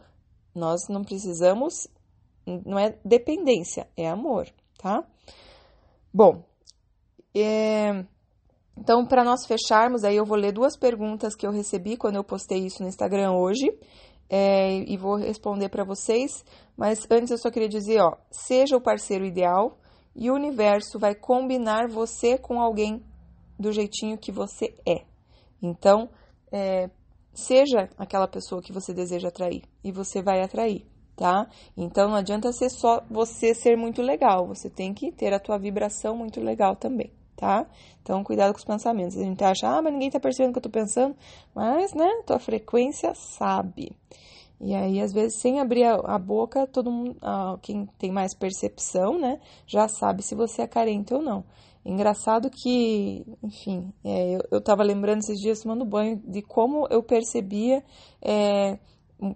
nós 0.54 0.86
não 0.90 1.02
precisamos 1.02 1.88
não 2.64 2.78
é 2.78 2.98
dependência, 3.04 3.88
é 3.96 4.08
amor, 4.08 4.48
tá? 4.78 5.04
Bom, 6.12 6.42
é, 7.34 8.04
então 8.76 9.06
para 9.06 9.24
nós 9.24 9.46
fecharmos, 9.46 10.04
aí 10.04 10.16
eu 10.16 10.24
vou 10.24 10.37
ler 10.37 10.52
duas 10.52 10.76
perguntas 10.76 11.34
que 11.34 11.46
eu 11.46 11.50
recebi 11.50 11.96
quando 11.96 12.16
eu 12.16 12.24
postei 12.24 12.64
isso 12.64 12.82
no 12.82 12.88
Instagram 12.88 13.32
hoje. 13.32 13.66
É, 14.30 14.80
e 14.87 14.94
vou 14.98 15.16
responder 15.16 15.70
para 15.70 15.84
vocês, 15.84 16.44
mas 16.76 17.06
antes 17.11 17.30
eu 17.30 17.38
só 17.38 17.50
queria 17.50 17.68
dizer, 17.68 17.98
ó, 18.02 18.14
seja 18.30 18.76
o 18.76 18.80
parceiro 18.80 19.24
ideal 19.24 19.78
e 20.14 20.30
o 20.30 20.34
universo 20.34 20.98
vai 20.98 21.14
combinar 21.14 21.88
você 21.88 22.37
com 22.37 22.61
alguém 22.61 23.02
do 23.58 23.72
jeitinho 23.72 24.18
que 24.18 24.30
você 24.30 24.74
é. 24.87 25.06
Então, 25.62 26.11
é, 26.52 26.90
seja 27.32 27.88
aquela 27.96 28.28
pessoa 28.28 28.61
que 28.61 28.72
você 28.72 28.92
deseja 28.92 29.28
atrair 29.28 29.62
e 29.82 29.90
você 29.90 30.20
vai 30.20 30.42
atrair 30.42 30.87
tá? 31.18 31.48
Então 31.76 32.09
não 32.09 32.16
adianta 32.16 32.52
ser 32.52 32.70
só 32.70 33.02
você 33.11 33.52
ser 33.52 33.76
muito 33.76 34.00
legal, 34.00 34.46
você 34.46 34.70
tem 34.70 34.94
que 34.94 35.11
ter 35.11 35.35
a 35.35 35.40
tua 35.40 35.59
vibração 35.59 36.16
muito 36.16 36.40
legal 36.40 36.76
também, 36.76 37.11
tá? 37.37 37.66
Então 38.00 38.22
cuidado 38.22 38.52
com 38.52 38.59
os 38.59 38.64
pensamentos. 38.64 39.18
A 39.18 39.24
gente 39.24 39.42
acha, 39.42 39.68
ah, 39.68 39.83
mas 39.83 39.92
ninguém 39.92 40.11
tá 40.11 40.20
percebendo 40.20 40.50
o 40.50 40.52
que 40.52 40.59
eu 40.59 40.62
tô 40.62 40.70
pensando, 40.70 41.16
mas, 41.52 41.92
né, 41.92 42.09
tua 42.24 42.38
frequência 42.38 43.12
sabe. 43.14 43.90
E 44.61 44.74
aí, 44.74 45.00
às 45.00 45.12
vezes, 45.12 45.40
sem 45.40 45.61
abrir 45.61 45.85
a, 45.85 46.18
boca, 46.18 46.66
todo 46.66 46.90
mundo, 46.90 47.16
quem 47.62 47.87
tem 47.98 48.11
mais 48.11 48.35
percepção, 48.35 49.18
né, 49.18 49.40
já 49.66 49.88
sabe 49.88 50.22
se 50.22 50.35
você 50.35 50.62
é 50.62 50.66
carente 50.66 51.12
ou 51.14 51.22
não. 51.22 51.44
Engraçado 51.85 52.50
que, 52.50 53.24
enfim, 53.42 53.92
é, 54.04 54.37
eu, 54.37 54.40
eu 54.52 54.61
tava 54.61 54.83
lembrando 54.83 55.20
esses 55.20 55.40
dias 55.40 55.61
tomando 55.61 55.85
banho 55.85 56.20
de 56.26 56.42
como 56.42 56.87
eu 56.90 57.02
percebia 57.02 57.83
é, 58.20 58.78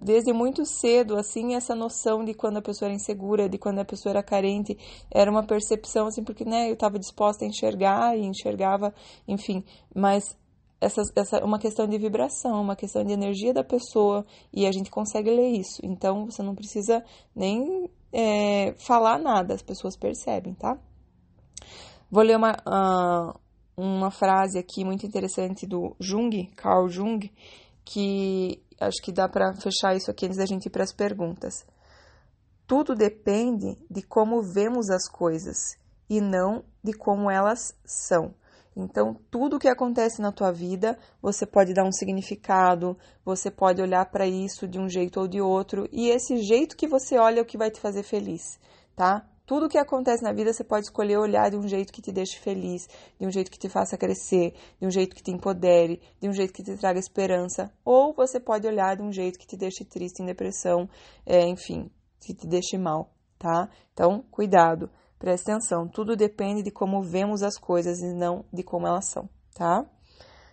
desde 0.00 0.32
muito 0.32 0.64
cedo, 0.64 1.16
assim, 1.16 1.54
essa 1.54 1.74
noção 1.74 2.24
de 2.24 2.34
quando 2.34 2.58
a 2.58 2.62
pessoa 2.62 2.88
era 2.88 2.94
insegura, 2.94 3.48
de 3.48 3.58
quando 3.58 3.80
a 3.80 3.84
pessoa 3.84 4.12
era 4.12 4.22
carente, 4.22 4.78
era 5.10 5.30
uma 5.30 5.42
percepção, 5.42 6.06
assim, 6.06 6.22
porque, 6.22 6.44
né, 6.44 6.68
eu 6.68 6.74
estava 6.74 6.98
disposta 6.98 7.44
a 7.44 7.48
enxergar 7.48 8.16
e 8.16 8.24
enxergava, 8.24 8.94
enfim, 9.26 9.64
mas 9.94 10.36
essa, 10.80 11.02
essa 11.14 11.44
uma 11.44 11.58
questão 11.58 11.86
de 11.86 11.96
vibração, 11.96 12.60
uma 12.60 12.74
questão 12.74 13.04
de 13.04 13.12
energia 13.12 13.54
da 13.54 13.62
pessoa 13.62 14.26
e 14.52 14.66
a 14.66 14.72
gente 14.72 14.90
consegue 14.90 15.30
ler 15.30 15.50
isso. 15.50 15.80
Então, 15.84 16.26
você 16.26 16.42
não 16.42 16.54
precisa 16.54 17.04
nem 17.34 17.88
é, 18.12 18.74
falar 18.78 19.18
nada, 19.18 19.54
as 19.54 19.62
pessoas 19.62 19.96
percebem, 19.96 20.54
tá? 20.54 20.76
Vou 22.10 22.22
ler 22.22 22.36
uma, 22.36 22.52
uh, 22.52 23.40
uma 23.76 24.10
frase 24.10 24.58
aqui 24.58 24.84
muito 24.84 25.06
interessante 25.06 25.66
do 25.66 25.96
Jung, 25.98 26.50
Carl 26.56 26.88
Jung, 26.88 27.30
que 27.84 28.62
acho 28.80 29.00
que 29.02 29.12
dá 29.12 29.28
para 29.28 29.54
fechar 29.54 29.96
isso 29.96 30.10
aqui 30.10 30.26
antes 30.26 30.38
da 30.38 30.46
gente 30.46 30.66
ir 30.66 30.70
para 30.70 30.84
as 30.84 30.92
perguntas. 30.92 31.64
Tudo 32.66 32.94
depende 32.94 33.76
de 33.90 34.02
como 34.02 34.42
vemos 34.42 34.90
as 34.90 35.08
coisas 35.08 35.76
e 36.08 36.20
não 36.20 36.64
de 36.82 36.92
como 36.92 37.30
elas 37.30 37.74
são. 37.84 38.34
Então, 38.74 39.14
tudo 39.30 39.58
que 39.58 39.68
acontece 39.68 40.22
na 40.22 40.32
tua 40.32 40.50
vida, 40.50 40.98
você 41.20 41.44
pode 41.44 41.74
dar 41.74 41.84
um 41.84 41.92
significado, 41.92 42.96
você 43.24 43.50
pode 43.50 43.82
olhar 43.82 44.06
para 44.06 44.26
isso 44.26 44.66
de 44.66 44.78
um 44.78 44.88
jeito 44.88 45.20
ou 45.20 45.28
de 45.28 45.40
outro, 45.40 45.86
e 45.92 46.08
esse 46.08 46.38
jeito 46.38 46.76
que 46.76 46.88
você 46.88 47.18
olha 47.18 47.40
é 47.40 47.42
o 47.42 47.46
que 47.46 47.58
vai 47.58 47.70
te 47.70 47.80
fazer 47.80 48.02
feliz, 48.02 48.58
tá? 48.96 49.28
Tudo 49.44 49.68
que 49.68 49.76
acontece 49.76 50.22
na 50.22 50.32
vida 50.32 50.52
você 50.52 50.62
pode 50.62 50.86
escolher 50.86 51.18
olhar 51.18 51.50
de 51.50 51.56
um 51.56 51.66
jeito 51.66 51.92
que 51.92 52.00
te 52.00 52.12
deixe 52.12 52.38
feliz, 52.38 52.88
de 53.18 53.26
um 53.26 53.30
jeito 53.30 53.50
que 53.50 53.58
te 53.58 53.68
faça 53.68 53.98
crescer, 53.98 54.54
de 54.80 54.86
um 54.86 54.90
jeito 54.90 55.16
que 55.16 55.22
te 55.22 55.32
empodere, 55.32 56.00
de 56.20 56.28
um 56.28 56.32
jeito 56.32 56.52
que 56.52 56.62
te 56.62 56.76
traga 56.76 56.98
esperança, 56.98 57.72
ou 57.84 58.14
você 58.14 58.38
pode 58.38 58.66
olhar 58.66 58.96
de 58.96 59.02
um 59.02 59.12
jeito 59.12 59.38
que 59.38 59.46
te 59.46 59.56
deixe 59.56 59.84
triste, 59.84 60.22
em 60.22 60.26
depressão, 60.26 60.88
é, 61.26 61.46
enfim, 61.46 61.90
que 62.20 62.32
te 62.32 62.46
deixe 62.46 62.78
mal, 62.78 63.10
tá? 63.36 63.68
Então, 63.92 64.24
cuidado, 64.30 64.88
preste 65.18 65.50
atenção. 65.50 65.88
Tudo 65.88 66.16
depende 66.16 66.62
de 66.62 66.70
como 66.70 67.02
vemos 67.02 67.42
as 67.42 67.58
coisas 67.58 67.98
e 68.00 68.14
não 68.14 68.44
de 68.52 68.62
como 68.62 68.86
elas 68.86 69.10
são, 69.10 69.28
tá? 69.54 69.84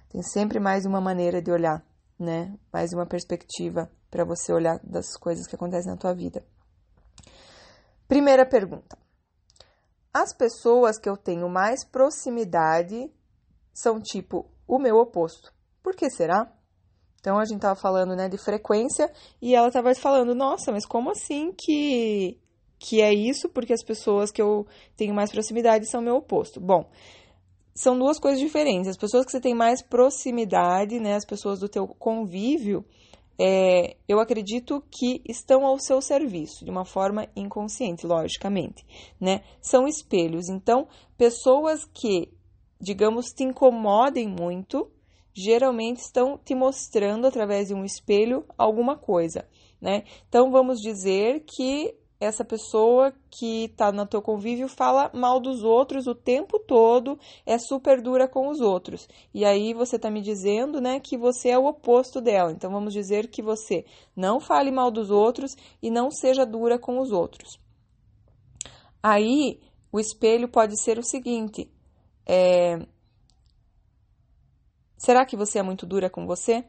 Tem 0.09 0.23
sempre 0.23 0.59
mais 0.59 0.87
uma 0.87 0.99
maneira 0.99 1.39
de 1.39 1.51
olhar, 1.51 1.85
né? 2.19 2.57
Mais 2.73 2.91
uma 2.91 3.05
perspectiva 3.05 3.87
para 4.09 4.25
você 4.25 4.51
olhar 4.51 4.79
das 4.83 5.15
coisas 5.15 5.45
que 5.45 5.55
acontecem 5.55 5.91
na 5.91 5.97
tua 5.97 6.15
vida. 6.15 6.43
Primeira 8.09 8.43
pergunta. 8.43 8.97
As 10.11 10.35
pessoas 10.35 10.97
que 10.97 11.07
eu 11.07 11.15
tenho 11.15 11.47
mais 11.47 11.85
proximidade 11.85 13.07
são 13.71 14.01
tipo 14.01 14.49
o 14.67 14.79
meu 14.79 14.97
oposto. 14.97 15.53
Por 15.83 15.95
que 15.95 16.09
será? 16.09 16.51
Então 17.19 17.37
a 17.37 17.45
gente 17.45 17.61
tava 17.61 17.79
falando, 17.79 18.15
né, 18.15 18.27
de 18.27 18.39
frequência 18.39 19.11
e 19.39 19.53
ela 19.53 19.69
tava 19.69 19.93
falando, 19.93 20.33
nossa, 20.33 20.71
mas 20.71 20.87
como 20.87 21.11
assim 21.11 21.53
que 21.55 22.39
que 22.79 22.99
é 22.99 23.13
isso 23.13 23.47
porque 23.47 23.73
as 23.73 23.83
pessoas 23.83 24.31
que 24.31 24.41
eu 24.41 24.65
tenho 24.97 25.13
mais 25.13 25.31
proximidade 25.31 25.87
são 25.87 26.01
meu 26.01 26.15
oposto. 26.15 26.59
Bom, 26.59 26.89
são 27.75 27.95
duas 27.95 28.17
coisas 28.17 28.39
diferentes. 28.39 28.87
As 28.87 28.97
pessoas 28.97 29.23
que 29.23 29.31
você 29.31 29.39
tem 29.39 29.53
mais 29.53 29.83
proximidade, 29.83 30.99
né, 30.99 31.13
as 31.13 31.25
pessoas 31.25 31.59
do 31.59 31.69
teu 31.69 31.87
convívio, 31.87 32.83
é, 33.39 33.95
eu 34.05 34.19
acredito 34.19 34.83
que 34.91 35.21
estão 35.25 35.65
ao 35.65 35.79
seu 35.79 36.01
serviço, 36.01 36.65
de 36.65 36.69
uma 36.69 36.83
forma 36.83 37.25
inconsciente, 37.33 38.05
logicamente, 38.05 38.85
né? 39.19 39.43
São 39.61 39.87
espelhos. 39.87 40.49
Então, 40.49 40.89
pessoas 41.17 41.85
que, 41.85 42.33
digamos, 42.81 43.27
te 43.27 43.45
incomodem 43.45 44.27
muito, 44.27 44.91
geralmente 45.33 45.99
estão 45.99 46.37
te 46.37 46.53
mostrando 46.53 47.25
através 47.25 47.69
de 47.69 47.73
um 47.73 47.85
espelho 47.85 48.43
alguma 48.57 48.97
coisa, 48.97 49.47
né? 49.79 50.03
Então, 50.27 50.51
vamos 50.51 50.81
dizer 50.81 51.45
que 51.47 51.95
essa 52.19 52.43
pessoa 52.43 53.13
que 53.31 53.65
está 53.65 53.91
no 53.91 54.05
teu 54.05 54.21
convívio 54.21 54.67
fala 54.67 55.09
mal 55.13 55.39
dos 55.39 55.63
outros 55.63 56.05
o 56.05 56.13
tempo 56.13 56.59
todo, 56.59 57.17
é 57.45 57.57
super 57.57 58.01
dura 58.01 58.27
com 58.27 58.49
os 58.49 58.59
outros. 58.59 59.07
E 59.33 59.45
aí 59.45 59.73
você 59.73 59.95
está 59.95 60.11
me 60.11 60.21
dizendo, 60.21 60.81
né, 60.81 60.99
que 60.99 61.17
você 61.17 61.49
é 61.49 61.57
o 61.57 61.65
oposto 61.65 62.19
dela. 62.19 62.51
Então 62.51 62.71
vamos 62.71 62.93
dizer 62.93 63.29
que 63.29 63.41
você 63.41 63.85
não 64.15 64.39
fale 64.39 64.69
mal 64.69 64.91
dos 64.91 65.09
outros 65.09 65.55
e 65.81 65.89
não 65.89 66.11
seja 66.11 66.45
dura 66.45 66.77
com 66.77 66.99
os 66.99 67.11
outros. 67.11 67.57
Aí 69.01 69.61
o 69.91 69.99
espelho 69.99 70.49
pode 70.49 70.77
ser 70.81 70.99
o 70.99 71.03
seguinte: 71.03 71.71
é... 72.25 72.85
será 74.97 75.25
que 75.25 75.37
você 75.37 75.59
é 75.59 75.63
muito 75.63 75.85
dura 75.85 76.09
com 76.09 76.27
você? 76.27 76.65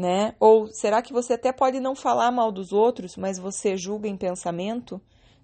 Né? 0.00 0.34
Ou 0.40 0.66
será 0.68 1.02
que 1.02 1.12
você 1.12 1.34
até 1.34 1.52
pode 1.52 1.78
não 1.78 1.94
falar 1.94 2.30
mal 2.30 2.50
dos 2.50 2.72
outros, 2.72 3.18
mas 3.18 3.38
você 3.38 3.76
julga 3.76 4.08
em 4.08 4.16
pensamento, 4.16 4.98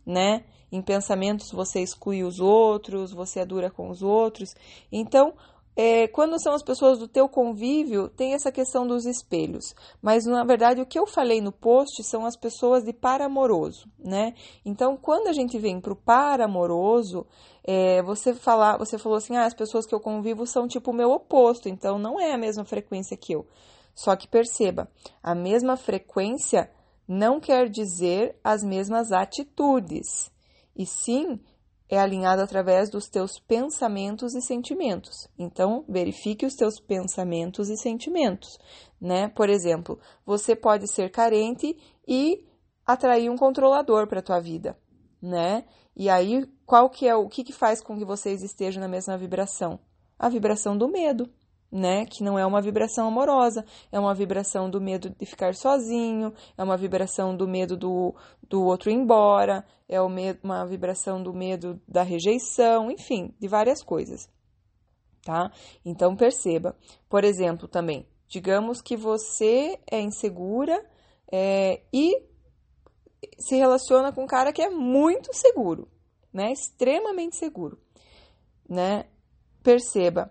né? 0.04 0.44
Em 0.72 0.80
pensamentos 0.80 1.50
você 1.52 1.80
exclui 1.80 2.24
os 2.24 2.40
outros, 2.40 3.12
você 3.12 3.40
é 3.40 3.44
dura 3.44 3.70
com 3.70 3.90
os 3.90 4.02
outros. 4.02 4.54
Então, 4.90 5.34
é, 5.76 6.08
quando 6.08 6.42
são 6.42 6.54
as 6.54 6.62
pessoas 6.62 6.98
do 6.98 7.06
teu 7.06 7.28
convívio, 7.28 8.08
tem 8.08 8.32
essa 8.32 8.50
questão 8.50 8.86
dos 8.86 9.04
espelhos. 9.04 9.74
Mas, 10.00 10.24
na 10.24 10.42
verdade, 10.42 10.80
o 10.80 10.86
que 10.86 10.98
eu 10.98 11.06
falei 11.06 11.42
no 11.42 11.52
post 11.52 12.02
são 12.02 12.24
as 12.24 12.34
pessoas 12.34 12.82
de 12.82 12.94
par 12.94 13.20
amoroso, 13.20 13.86
né? 13.98 14.32
Então, 14.64 14.96
quando 14.96 15.28
a 15.28 15.34
gente 15.34 15.58
vem 15.58 15.82
para 15.82 15.92
o 15.92 15.96
par 15.96 16.40
amoroso, 16.40 17.26
é, 17.62 18.02
você, 18.02 18.32
falar, 18.32 18.78
você 18.78 18.96
falou 18.96 19.18
assim, 19.18 19.36
ah, 19.36 19.44
as 19.44 19.52
pessoas 19.52 19.84
que 19.84 19.94
eu 19.94 20.00
convivo 20.00 20.46
são 20.46 20.66
tipo 20.66 20.92
o 20.92 20.94
meu 20.94 21.10
oposto, 21.10 21.68
então 21.68 21.98
não 21.98 22.18
é 22.18 22.32
a 22.32 22.38
mesma 22.38 22.64
frequência 22.64 23.18
que 23.18 23.34
eu. 23.34 23.46
Só 23.96 24.14
que 24.14 24.28
perceba, 24.28 24.88
a 25.22 25.34
mesma 25.34 25.74
frequência 25.74 26.70
não 27.08 27.40
quer 27.40 27.70
dizer 27.70 28.38
as 28.44 28.62
mesmas 28.62 29.10
atitudes, 29.10 30.30
e 30.76 30.84
sim 30.84 31.40
é 31.88 31.98
alinhado 31.98 32.42
através 32.42 32.90
dos 32.90 33.08
teus 33.08 33.38
pensamentos 33.38 34.34
e 34.34 34.42
sentimentos. 34.42 35.28
Então, 35.38 35.82
verifique 35.88 36.44
os 36.44 36.54
teus 36.54 36.78
pensamentos 36.78 37.70
e 37.70 37.76
sentimentos, 37.76 38.58
né? 39.00 39.28
Por 39.28 39.48
exemplo, 39.48 39.98
você 40.26 40.54
pode 40.54 40.92
ser 40.92 41.10
carente 41.10 41.74
e 42.06 42.44
atrair 42.84 43.30
um 43.30 43.36
controlador 43.36 44.06
para 44.06 44.18
a 44.18 44.22
tua 44.22 44.40
vida, 44.40 44.76
né? 45.22 45.64
E 45.96 46.10
aí, 46.10 46.46
qual 46.66 46.90
que 46.90 47.08
é 47.08 47.14
o 47.14 47.28
que, 47.28 47.42
que 47.42 47.52
faz 47.52 47.80
com 47.80 47.96
que 47.96 48.04
vocês 48.04 48.42
estejam 48.42 48.82
na 48.82 48.88
mesma 48.88 49.16
vibração? 49.16 49.78
A 50.18 50.28
vibração 50.28 50.76
do 50.76 50.88
medo 50.88 51.30
né? 51.70 52.06
Que 52.06 52.22
não 52.22 52.38
é 52.38 52.46
uma 52.46 52.60
vibração 52.60 53.08
amorosa, 53.08 53.64
é 53.90 53.98
uma 53.98 54.14
vibração 54.14 54.70
do 54.70 54.80
medo 54.80 55.10
de 55.10 55.26
ficar 55.26 55.54
sozinho, 55.54 56.32
é 56.56 56.62
uma 56.62 56.76
vibração 56.76 57.36
do 57.36 57.46
medo 57.46 57.76
do, 57.76 58.14
do 58.48 58.64
outro 58.64 58.90
ir 58.90 58.94
embora, 58.94 59.64
é 59.88 60.00
uma 60.00 60.66
vibração 60.66 61.22
do 61.22 61.32
medo 61.32 61.80
da 61.86 62.02
rejeição, 62.02 62.90
enfim, 62.90 63.34
de 63.38 63.48
várias 63.48 63.82
coisas, 63.82 64.28
tá? 65.22 65.50
Então 65.84 66.16
perceba, 66.16 66.76
por 67.08 67.24
exemplo, 67.24 67.68
também, 67.68 68.06
digamos 68.28 68.80
que 68.80 68.96
você 68.96 69.78
é 69.90 70.00
insegura 70.00 70.84
é, 71.30 71.82
e 71.92 72.22
se 73.38 73.56
relaciona 73.56 74.12
com 74.12 74.24
um 74.24 74.26
cara 74.26 74.52
que 74.52 74.62
é 74.62 74.70
muito 74.70 75.34
seguro, 75.34 75.88
né? 76.32 76.52
Extremamente 76.52 77.36
seguro, 77.36 77.78
né? 78.68 79.06
Perceba, 79.62 80.30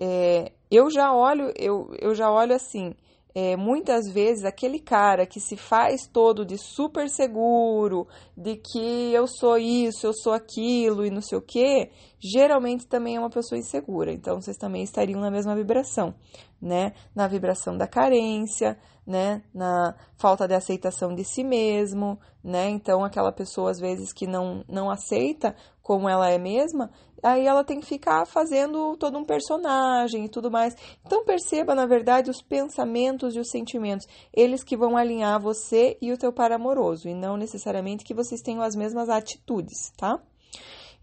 é, 0.00 0.52
eu 0.70 0.90
já 0.90 1.12
olho, 1.12 1.52
eu, 1.56 1.94
eu 2.00 2.14
já 2.14 2.30
olho 2.30 2.54
assim, 2.54 2.94
é, 3.34 3.56
muitas 3.56 4.10
vezes 4.10 4.44
aquele 4.44 4.80
cara 4.80 5.26
que 5.26 5.38
se 5.38 5.56
faz 5.56 6.06
todo 6.06 6.44
de 6.44 6.58
super 6.58 7.08
seguro, 7.08 8.06
de 8.36 8.56
que 8.56 9.12
eu 9.12 9.26
sou 9.26 9.56
isso, 9.56 10.06
eu 10.06 10.12
sou 10.12 10.32
aquilo 10.32 11.06
e 11.06 11.10
não 11.10 11.20
sei 11.20 11.38
o 11.38 11.42
que, 11.42 11.90
geralmente 12.18 12.86
também 12.86 13.16
é 13.16 13.20
uma 13.20 13.30
pessoa 13.30 13.58
insegura. 13.58 14.12
Então 14.12 14.40
vocês 14.40 14.56
também 14.56 14.82
estariam 14.82 15.20
na 15.20 15.30
mesma 15.30 15.54
vibração, 15.54 16.14
né? 16.60 16.92
Na 17.14 17.26
vibração 17.26 17.76
da 17.76 17.86
carência, 17.86 18.78
né? 19.06 19.42
Na 19.54 19.94
falta 20.16 20.46
de 20.46 20.54
aceitação 20.54 21.14
de 21.14 21.24
si 21.24 21.42
mesmo, 21.42 22.18
né? 22.42 22.68
Então 22.68 23.04
aquela 23.04 23.32
pessoa 23.32 23.70
às 23.70 23.78
vezes 23.78 24.12
que 24.12 24.26
não 24.26 24.64
não 24.68 24.90
aceita 24.90 25.54
como 25.82 26.08
ela 26.08 26.28
é 26.28 26.36
mesma, 26.36 26.90
aí 27.22 27.46
ela 27.46 27.64
tem 27.64 27.80
que 27.80 27.86
ficar 27.86 28.26
fazendo 28.26 28.96
todo 28.98 29.16
um 29.16 29.24
personagem 29.24 30.26
e 30.26 30.28
tudo 30.28 30.50
mais. 30.50 30.74
Então 31.06 31.24
perceba, 31.24 31.74
na 31.74 31.86
verdade, 31.86 32.30
os 32.30 32.42
pensamentos 32.42 33.34
e 33.34 33.40
os 33.40 33.48
sentimentos, 33.50 34.06
eles 34.32 34.62
que 34.62 34.76
vão 34.76 34.96
alinhar 34.96 35.40
você 35.40 35.96
e 36.02 36.12
o 36.12 36.18
teu 36.18 36.32
par 36.32 36.52
amoroso, 36.52 37.08
e 37.08 37.14
não 37.14 37.36
necessariamente 37.36 38.04
que 38.04 38.14
vocês 38.14 38.42
tenham 38.42 38.62
as 38.62 38.76
mesmas 38.76 39.08
atitudes, 39.08 39.90
tá? 39.96 40.20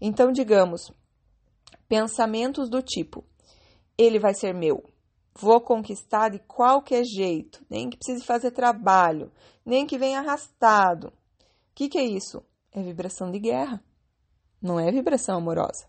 Então, 0.00 0.30
digamos, 0.30 0.92
pensamentos 1.88 2.68
do 2.68 2.82
tipo: 2.82 3.24
ele 3.98 4.18
vai 4.18 4.34
ser 4.34 4.54
meu, 4.54 4.84
vou 5.38 5.60
conquistar 5.60 6.30
de 6.30 6.38
qualquer 6.40 7.04
jeito, 7.04 7.64
nem 7.68 7.90
que 7.90 7.96
precise 7.96 8.24
fazer 8.24 8.50
trabalho, 8.50 9.30
nem 9.64 9.86
que 9.86 9.98
venha 9.98 10.20
arrastado. 10.20 11.08
O 11.08 11.12
que, 11.74 11.88
que 11.88 11.98
é 11.98 12.04
isso? 12.04 12.42
É 12.72 12.82
vibração 12.82 13.30
de 13.30 13.38
guerra 13.38 13.82
não 14.60 14.80
é 14.80 14.90
vibração 14.90 15.38
amorosa, 15.38 15.86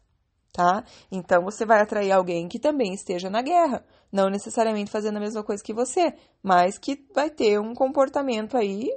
tá? 0.54 0.84
Então 1.12 1.44
você 1.44 1.66
vai 1.66 1.82
atrair 1.82 2.12
alguém 2.12 2.48
que 2.48 2.60
também 2.60 2.94
esteja 2.94 3.30
na 3.30 3.42
guerra, 3.42 3.84
não 4.12 4.30
necessariamente 4.30 4.92
fazendo 4.92 5.18
a 5.18 5.22
mesma 5.22 5.44
coisa 5.44 5.64
que 5.64 5.74
você, 5.74 6.14
mas 6.42 6.78
que 6.78 7.06
vai 7.14 7.30
ter 7.30 7.60
um 7.60 7.74
comportamento 7.74 8.58
aí 8.58 8.90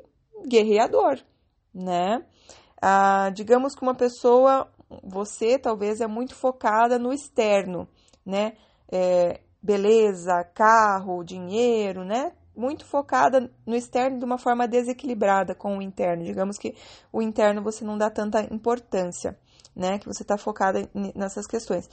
guerreador, 0.47 1.19
né? 1.75 2.25
Ah, 2.81 3.31
digamos 3.31 3.75
que 3.75 3.83
uma 3.83 3.95
pessoa, 3.95 4.71
você 5.03 5.59
talvez 5.59 6.01
é 6.01 6.07
muito 6.07 6.35
focada 6.35 6.99
no 6.99 7.13
externo, 7.13 7.89
né? 8.25 8.55
É, 8.91 9.41
beleza, 9.63 10.45
carro, 10.55 11.25
dinheiro, 11.25 12.05
né? 12.05 12.33
Muito 12.57 12.85
focada 12.85 13.51
no 13.67 13.75
externo 13.75 14.19
de 14.19 14.25
uma 14.25 14.39
forma 14.39 14.69
desequilibrada 14.69 15.55
com 15.55 15.79
o 15.79 15.83
interno. 15.83 16.25
Digamos 16.25 16.59
que 16.59 16.75
o 17.13 17.23
interno 17.23 17.63
você 17.63 17.85
não 17.85 17.97
dá 17.97 18.11
tanta 18.11 18.43
importância 18.53 19.39
né? 19.75 19.99
Que 19.99 20.07
você 20.07 20.23
está 20.23 20.37
focada 20.37 20.89
nessas 21.15 21.47
questões. 21.47 21.89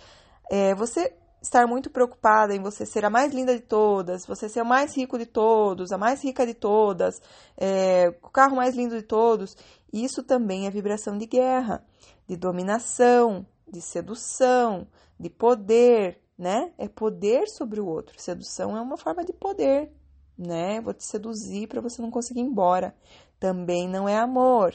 É, 0.49 0.73
você 0.75 1.13
estar 1.41 1.67
muito 1.67 1.89
preocupada 1.89 2.55
em 2.55 2.61
você 2.61 2.85
ser 2.85 3.05
a 3.05 3.09
mais 3.09 3.33
linda 3.33 3.55
de 3.55 3.61
todas, 3.61 4.25
você 4.25 4.49
ser 4.49 4.61
o 4.61 4.65
mais 4.65 4.95
rico 4.95 5.17
de 5.17 5.25
todos, 5.25 5.91
a 5.91 5.97
mais 5.97 6.23
rica 6.23 6.45
de 6.45 6.53
todas, 6.53 7.21
é, 7.55 8.09
o 8.21 8.29
carro 8.29 8.55
mais 8.55 8.75
lindo 8.75 8.95
de 8.95 9.03
todos, 9.03 9.55
isso 9.93 10.23
também 10.23 10.65
é 10.67 10.71
vibração 10.71 11.17
de 11.17 11.25
guerra, 11.25 11.85
de 12.27 12.35
dominação, 12.35 13.45
de 13.67 13.81
sedução, 13.81 14.87
de 15.19 15.29
poder, 15.29 16.19
né? 16.37 16.71
É 16.77 16.87
poder 16.87 17.47
sobre 17.47 17.79
o 17.79 17.87
outro. 17.87 18.19
Sedução 18.21 18.77
é 18.77 18.81
uma 18.81 18.97
forma 18.97 19.25
de 19.25 19.33
poder, 19.33 19.91
né? 20.37 20.79
Vou 20.81 20.93
te 20.93 21.05
seduzir 21.05 21.67
para 21.67 21.81
você 21.81 22.01
não 22.01 22.11
conseguir 22.11 22.41
ir 22.41 22.43
embora. 22.43 22.95
Também 23.39 23.87
não 23.87 24.07
é 24.07 24.17
amor, 24.17 24.73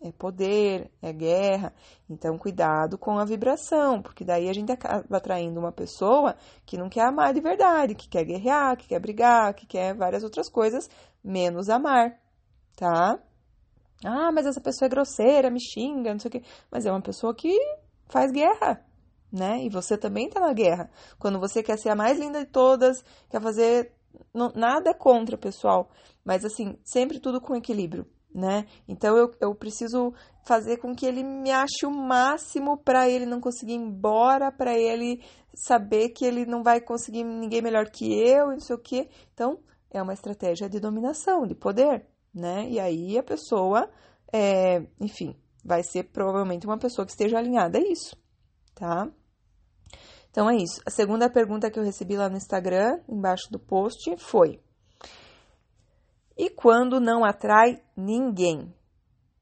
é 0.00 0.12
poder, 0.12 0.90
é 1.02 1.12
guerra. 1.12 1.72
Então, 2.08 2.38
cuidado 2.38 2.98
com 2.98 3.18
a 3.18 3.24
vibração, 3.24 4.00
porque 4.02 4.24
daí 4.24 4.48
a 4.48 4.52
gente 4.52 4.72
acaba 4.72 5.16
atraindo 5.16 5.58
uma 5.58 5.72
pessoa 5.72 6.36
que 6.64 6.76
não 6.76 6.88
quer 6.88 7.06
amar 7.06 7.34
de 7.34 7.40
verdade, 7.40 7.94
que 7.94 8.08
quer 8.08 8.24
guerrear, 8.24 8.76
que 8.76 8.88
quer 8.88 9.00
brigar, 9.00 9.54
que 9.54 9.66
quer 9.66 9.94
várias 9.94 10.22
outras 10.22 10.48
coisas, 10.48 10.88
menos 11.22 11.68
amar, 11.68 12.18
tá? 12.76 13.18
Ah, 14.04 14.30
mas 14.32 14.46
essa 14.46 14.60
pessoa 14.60 14.86
é 14.86 14.90
grosseira, 14.90 15.50
me 15.50 15.60
xinga, 15.60 16.12
não 16.12 16.20
sei 16.20 16.28
o 16.28 16.32
quê. 16.32 16.42
Mas 16.70 16.84
é 16.84 16.90
uma 16.90 17.00
pessoa 17.00 17.34
que 17.34 17.50
faz 18.08 18.30
guerra, 18.30 18.84
né? 19.32 19.64
E 19.64 19.68
você 19.68 19.96
também 19.96 20.28
tá 20.28 20.40
na 20.40 20.52
guerra. 20.52 20.90
Quando 21.18 21.38
você 21.38 21.62
quer 21.62 21.78
ser 21.78 21.90
a 21.90 21.96
mais 21.96 22.18
linda 22.18 22.44
de 22.44 22.50
todas, 22.50 23.04
quer 23.30 23.40
fazer. 23.40 23.92
nada 24.54 24.94
contra, 24.94 25.36
pessoal. 25.36 25.90
Mas 26.24 26.44
assim, 26.44 26.78
sempre 26.84 27.20
tudo 27.20 27.40
com 27.40 27.54
equilíbrio 27.54 28.06
né? 28.36 28.66
Então 28.86 29.16
eu, 29.16 29.30
eu 29.40 29.54
preciso 29.54 30.12
fazer 30.44 30.76
com 30.76 30.94
que 30.94 31.06
ele 31.06 31.24
me 31.24 31.50
ache 31.50 31.86
o 31.86 31.90
máximo 31.90 32.76
para 32.76 33.08
ele 33.08 33.24
não 33.24 33.40
conseguir 33.40 33.72
ir 33.72 33.76
embora, 33.76 34.52
para 34.52 34.78
ele 34.78 35.22
saber 35.54 36.10
que 36.10 36.24
ele 36.24 36.44
não 36.44 36.62
vai 36.62 36.80
conseguir 36.80 37.24
ninguém 37.24 37.62
melhor 37.62 37.88
que 37.88 38.12
eu, 38.12 38.48
não 38.48 38.60
sei 38.60 38.76
o 38.76 38.78
quê. 38.78 39.08
Então 39.32 39.58
é 39.90 40.02
uma 40.02 40.12
estratégia 40.12 40.68
de 40.68 40.78
dominação, 40.78 41.46
de 41.46 41.54
poder, 41.54 42.06
né? 42.34 42.68
E 42.68 42.78
aí 42.78 43.16
a 43.16 43.22
pessoa 43.22 43.88
é, 44.30 44.86
enfim, 45.00 45.34
vai 45.64 45.82
ser 45.82 46.04
provavelmente 46.04 46.66
uma 46.66 46.78
pessoa 46.78 47.06
que 47.06 47.12
esteja 47.12 47.38
alinhada 47.38 47.78
a 47.78 47.80
isso, 47.80 48.14
tá? 48.76 49.10
Então 50.30 50.50
é 50.50 50.56
isso. 50.56 50.80
A 50.86 50.90
segunda 50.90 51.30
pergunta 51.30 51.70
que 51.70 51.78
eu 51.78 51.82
recebi 51.82 52.16
lá 52.16 52.28
no 52.28 52.36
Instagram, 52.36 53.00
embaixo 53.08 53.50
do 53.50 53.58
post, 53.58 54.14
foi: 54.18 54.60
E 56.36 56.50
quando 56.50 57.00
não 57.00 57.24
atrai 57.24 57.82
ninguém? 57.96 58.72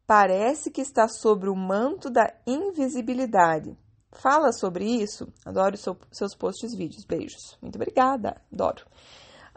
Parece 0.07 0.70
que 0.70 0.81
está 0.81 1.09
sobre 1.09 1.51
o 1.51 1.57
manto 1.57 2.11
da 2.11 2.33
invisibilidade. 2.47 3.77
Fala 4.12 4.53
sobre 4.53 4.85
isso. 4.85 5.33
Adoro 5.44 5.77
seu, 5.77 5.99
seus 6.12 6.37
posts 6.37 6.73
e 6.73 6.77
vídeos. 6.77 7.05
Beijos. 7.05 7.59
Muito 7.61 7.75
obrigada. 7.75 8.40
Adoro. 8.53 8.87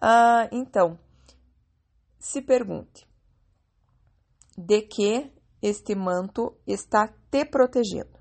Ah, 0.01 0.47
então, 0.51 0.97
se 2.17 2.41
pergunte: 2.41 3.07
de 4.57 4.81
que 4.81 5.31
este 5.61 5.93
manto 5.93 6.57
está 6.65 7.13
te 7.29 7.45
protegendo? 7.45 8.16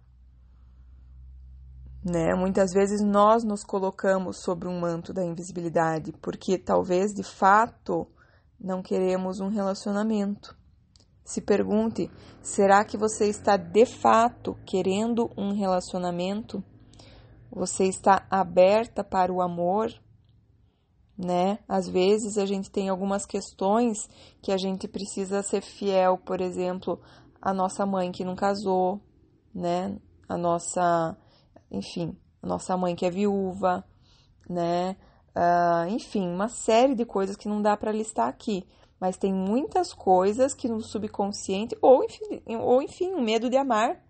Né? 2.08 2.32
Muitas 2.36 2.72
vezes 2.72 3.02
nós 3.02 3.42
nos 3.42 3.64
colocamos 3.64 4.36
sobre 4.36 4.68
um 4.68 4.78
manto 4.78 5.12
da 5.12 5.24
invisibilidade 5.24 6.12
porque 6.22 6.56
talvez 6.56 7.12
de 7.12 7.24
fato 7.24 8.06
não 8.60 8.80
queremos 8.80 9.40
um 9.40 9.48
relacionamento. 9.48 10.56
Se 11.24 11.40
pergunte: 11.40 12.08
será 12.40 12.84
que 12.84 12.96
você 12.96 13.28
está 13.28 13.56
de 13.56 13.84
fato 13.84 14.56
querendo 14.64 15.32
um 15.36 15.52
relacionamento? 15.52 16.62
Você 17.50 17.86
está 17.86 18.24
aberta 18.30 19.02
para 19.02 19.32
o 19.32 19.42
amor? 19.42 19.92
Né? 21.18 21.58
Às 21.66 21.88
vezes 21.88 22.38
a 22.38 22.46
gente 22.46 22.70
tem 22.70 22.88
algumas 22.88 23.26
questões 23.26 24.08
que 24.40 24.52
a 24.52 24.56
gente 24.56 24.86
precisa 24.86 25.42
ser 25.42 25.60
fiel, 25.60 26.18
por 26.18 26.40
exemplo, 26.40 27.00
a 27.42 27.52
nossa 27.52 27.84
mãe 27.84 28.12
que 28.12 28.24
não 28.24 28.36
casou, 28.36 29.00
né? 29.52 29.98
A 30.28 30.36
nossa, 30.36 31.16
enfim, 31.70 32.16
nossa 32.42 32.76
mãe 32.76 32.94
que 32.94 33.06
é 33.06 33.10
viúva, 33.10 33.84
né? 34.48 34.96
Uh, 35.36 35.88
enfim, 35.90 36.26
uma 36.28 36.48
série 36.48 36.94
de 36.94 37.04
coisas 37.04 37.36
que 37.36 37.48
não 37.48 37.60
dá 37.60 37.76
para 37.76 37.92
listar 37.92 38.28
aqui 38.28 38.66
mas 39.00 39.16
tem 39.16 39.32
muitas 39.32 39.92
coisas 39.92 40.54
que 40.54 40.68
no 40.68 40.80
subconsciente, 40.80 41.76
ou 41.82 42.04
enfim, 42.04 42.42
ou 42.60 42.82
enfim, 42.82 43.12
um 43.12 43.22
medo 43.22 43.50
de 43.50 43.56
amar, 43.56 44.02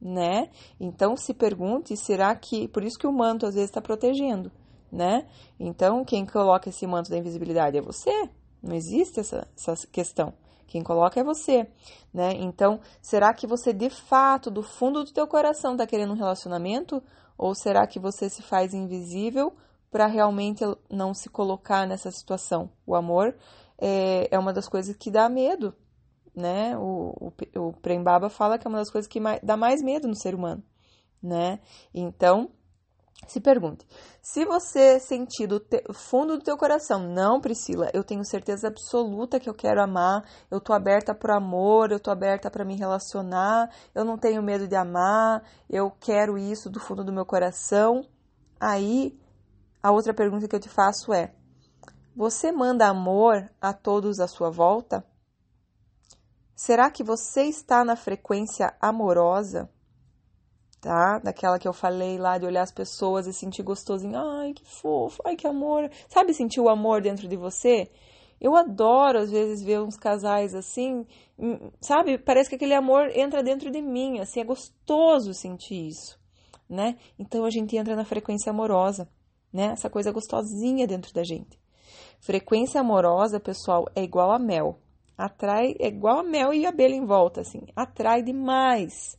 né? 0.00 0.50
Então 0.80 1.16
se 1.16 1.34
pergunte, 1.34 1.96
será 1.96 2.34
que, 2.34 2.66
por 2.68 2.82
isso 2.82 2.98
que 2.98 3.06
o 3.06 3.12
manto 3.12 3.46
às 3.46 3.54
vezes 3.54 3.70
está 3.70 3.80
protegendo, 3.80 4.50
né? 4.90 5.26
Então 5.60 6.04
quem 6.04 6.24
coloca 6.24 6.70
esse 6.70 6.86
manto 6.86 7.10
da 7.10 7.18
invisibilidade 7.18 7.76
é 7.76 7.82
você, 7.82 8.28
não 8.62 8.74
existe 8.74 9.20
essa, 9.20 9.46
essa 9.56 9.86
questão. 9.88 10.32
Quem 10.72 10.82
coloca 10.82 11.20
é 11.20 11.22
você, 11.22 11.68
né? 12.14 12.32
Então, 12.32 12.80
será 13.02 13.34
que 13.34 13.46
você 13.46 13.74
de 13.74 13.90
fato, 13.90 14.50
do 14.50 14.62
fundo 14.62 15.04
do 15.04 15.12
teu 15.12 15.26
coração, 15.26 15.72
está 15.72 15.86
querendo 15.86 16.14
um 16.14 16.16
relacionamento? 16.16 17.02
Ou 17.36 17.54
será 17.54 17.86
que 17.86 18.00
você 18.00 18.30
se 18.30 18.40
faz 18.40 18.72
invisível 18.72 19.52
para 19.90 20.06
realmente 20.06 20.64
não 20.88 21.12
se 21.12 21.28
colocar 21.28 21.86
nessa 21.86 22.10
situação? 22.10 22.70
O 22.86 22.94
amor 22.94 23.36
é, 23.76 24.34
é 24.34 24.38
uma 24.38 24.50
das 24.50 24.66
coisas 24.66 24.96
que 24.96 25.10
dá 25.10 25.28
medo, 25.28 25.74
né? 26.34 26.74
O, 26.78 27.32
o, 27.54 27.68
o 27.68 27.72
Prembaba 27.74 28.30
fala 28.30 28.56
que 28.56 28.66
é 28.66 28.70
uma 28.70 28.78
das 28.78 28.90
coisas 28.90 29.06
que 29.06 29.20
mais, 29.20 29.40
dá 29.42 29.58
mais 29.58 29.82
medo 29.82 30.08
no 30.08 30.14
ser 30.14 30.34
humano, 30.34 30.64
né? 31.22 31.60
Então, 31.92 32.50
se 33.26 33.40
pergunte, 33.40 33.86
se 34.20 34.44
você 34.44 34.98
sentir 34.98 35.46
do 35.46 35.60
te, 35.60 35.82
fundo 35.92 36.36
do 36.36 36.44
teu 36.44 36.56
coração, 36.56 37.00
não, 37.00 37.40
Priscila, 37.40 37.88
eu 37.94 38.04
tenho 38.04 38.24
certeza 38.24 38.68
absoluta 38.68 39.38
que 39.38 39.48
eu 39.48 39.54
quero 39.54 39.82
amar, 39.82 40.24
eu 40.50 40.60
tô 40.60 40.72
aberta 40.72 41.14
para 41.14 41.36
amor, 41.36 41.92
eu 41.92 42.00
tô 42.00 42.10
aberta 42.10 42.50
para 42.50 42.64
me 42.64 42.76
relacionar, 42.76 43.70
eu 43.94 44.04
não 44.04 44.18
tenho 44.18 44.42
medo 44.42 44.66
de 44.66 44.74
amar, 44.74 45.42
eu 45.70 45.90
quero 45.90 46.36
isso 46.36 46.68
do 46.68 46.80
fundo 46.80 47.04
do 47.04 47.12
meu 47.12 47.24
coração. 47.24 48.04
Aí, 48.60 49.18
a 49.82 49.90
outra 49.90 50.12
pergunta 50.12 50.46
que 50.46 50.54
eu 50.54 50.60
te 50.60 50.68
faço 50.68 51.12
é: 51.12 51.34
você 52.14 52.52
manda 52.52 52.88
amor 52.88 53.50
a 53.60 53.72
todos 53.72 54.20
à 54.20 54.28
sua 54.28 54.50
volta? 54.50 55.04
Será 56.54 56.90
que 56.90 57.02
você 57.02 57.44
está 57.44 57.84
na 57.84 57.96
frequência 57.96 58.76
amorosa? 58.80 59.70
Tá? 60.82 61.20
Daquela 61.20 61.60
que 61.60 61.68
eu 61.68 61.72
falei 61.72 62.18
lá 62.18 62.38
de 62.38 62.44
olhar 62.44 62.62
as 62.62 62.72
pessoas 62.72 63.28
e 63.28 63.32
sentir 63.32 63.62
gostosinho. 63.62 64.18
Ai, 64.18 64.52
que 64.52 64.64
fofo, 64.64 65.22
ai, 65.24 65.36
que 65.36 65.46
amor. 65.46 65.88
Sabe 66.08 66.34
sentir 66.34 66.60
o 66.60 66.68
amor 66.68 67.00
dentro 67.00 67.28
de 67.28 67.36
você? 67.36 67.88
Eu 68.40 68.56
adoro, 68.56 69.20
às 69.20 69.30
vezes, 69.30 69.62
ver 69.62 69.80
uns 69.80 69.96
casais 69.96 70.56
assim, 70.56 71.06
hum, 71.38 71.70
sabe? 71.80 72.18
Parece 72.18 72.50
que 72.50 72.56
aquele 72.56 72.74
amor 72.74 73.16
entra 73.16 73.44
dentro 73.44 73.70
de 73.70 73.80
mim, 73.80 74.18
assim, 74.18 74.40
é 74.40 74.44
gostoso 74.44 75.32
sentir 75.32 75.86
isso, 75.86 76.18
né? 76.68 76.96
Então 77.16 77.44
a 77.44 77.50
gente 77.50 77.76
entra 77.76 77.94
na 77.94 78.04
frequência 78.04 78.50
amorosa, 78.50 79.08
né? 79.52 79.66
Essa 79.66 79.88
coisa 79.88 80.10
gostosinha 80.10 80.84
dentro 80.84 81.14
da 81.14 81.22
gente. 81.22 81.56
Frequência 82.18 82.80
amorosa, 82.80 83.38
pessoal, 83.38 83.86
é 83.94 84.02
igual 84.02 84.32
a 84.32 84.38
mel. 84.40 84.80
Atrai, 85.16 85.76
é 85.78 85.86
igual 85.86 86.18
a 86.18 86.24
mel 86.24 86.52
e 86.52 86.66
abelha 86.66 86.96
em 86.96 87.06
volta, 87.06 87.42
assim. 87.42 87.60
Atrai 87.76 88.20
demais. 88.20 89.16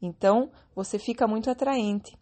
Então, 0.00 0.50
você 0.74 0.98
fica 0.98 1.26
muito 1.26 1.50
atraente 1.50 2.18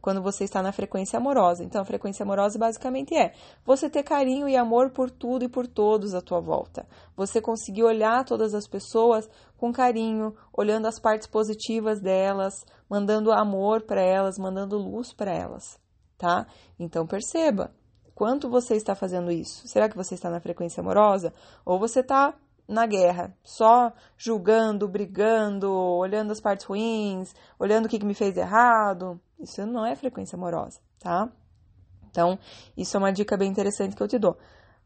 quando 0.00 0.22
você 0.22 0.44
está 0.44 0.62
na 0.62 0.72
frequência 0.72 1.18
amorosa. 1.18 1.64
Então, 1.64 1.82
a 1.82 1.84
frequência 1.84 2.22
amorosa 2.22 2.58
basicamente 2.58 3.14
é 3.14 3.32
você 3.64 3.90
ter 3.90 4.02
carinho 4.02 4.48
e 4.48 4.56
amor 4.56 4.90
por 4.90 5.10
tudo 5.10 5.44
e 5.44 5.48
por 5.48 5.66
todos 5.66 6.14
à 6.14 6.20
tua 6.20 6.40
volta. 6.40 6.86
Você 7.16 7.40
conseguir 7.40 7.82
olhar 7.82 8.24
todas 8.24 8.54
as 8.54 8.66
pessoas 8.66 9.28
com 9.56 9.72
carinho, 9.72 10.34
olhando 10.52 10.86
as 10.86 10.98
partes 10.98 11.26
positivas 11.26 12.00
delas, 12.00 12.64
mandando 12.88 13.32
amor 13.32 13.82
para 13.82 14.00
elas, 14.00 14.38
mandando 14.38 14.78
luz 14.78 15.12
para 15.12 15.32
elas, 15.32 15.78
tá? 16.16 16.46
Então, 16.78 17.06
perceba, 17.06 17.72
Quanto 18.18 18.50
você 18.50 18.74
está 18.74 18.96
fazendo 18.96 19.30
isso? 19.30 19.68
Será 19.68 19.88
que 19.88 19.94
você 19.94 20.14
está 20.16 20.28
na 20.28 20.40
frequência 20.40 20.80
amorosa? 20.80 21.32
Ou 21.64 21.78
você 21.78 22.00
está 22.00 22.34
na 22.68 22.86
guerra, 22.86 23.34
só 23.42 23.92
julgando, 24.16 24.86
brigando, 24.86 25.72
olhando 25.72 26.30
as 26.32 26.40
partes 26.40 26.66
ruins, 26.66 27.34
olhando 27.58 27.86
o 27.86 27.88
que, 27.88 27.98
que 27.98 28.04
me 28.04 28.14
fez 28.14 28.36
errado? 28.36 29.20
Isso 29.40 29.64
não 29.66 29.86
é 29.86 29.96
frequência 29.96 30.36
amorosa, 30.36 30.78
tá? 31.00 31.30
Então, 32.10 32.38
isso 32.76 32.96
é 32.96 32.98
uma 32.98 33.12
dica 33.12 33.36
bem 33.36 33.50
interessante 33.50 33.96
que 33.96 34.02
eu 34.02 34.08
te 34.08 34.18
dou. 34.18 34.36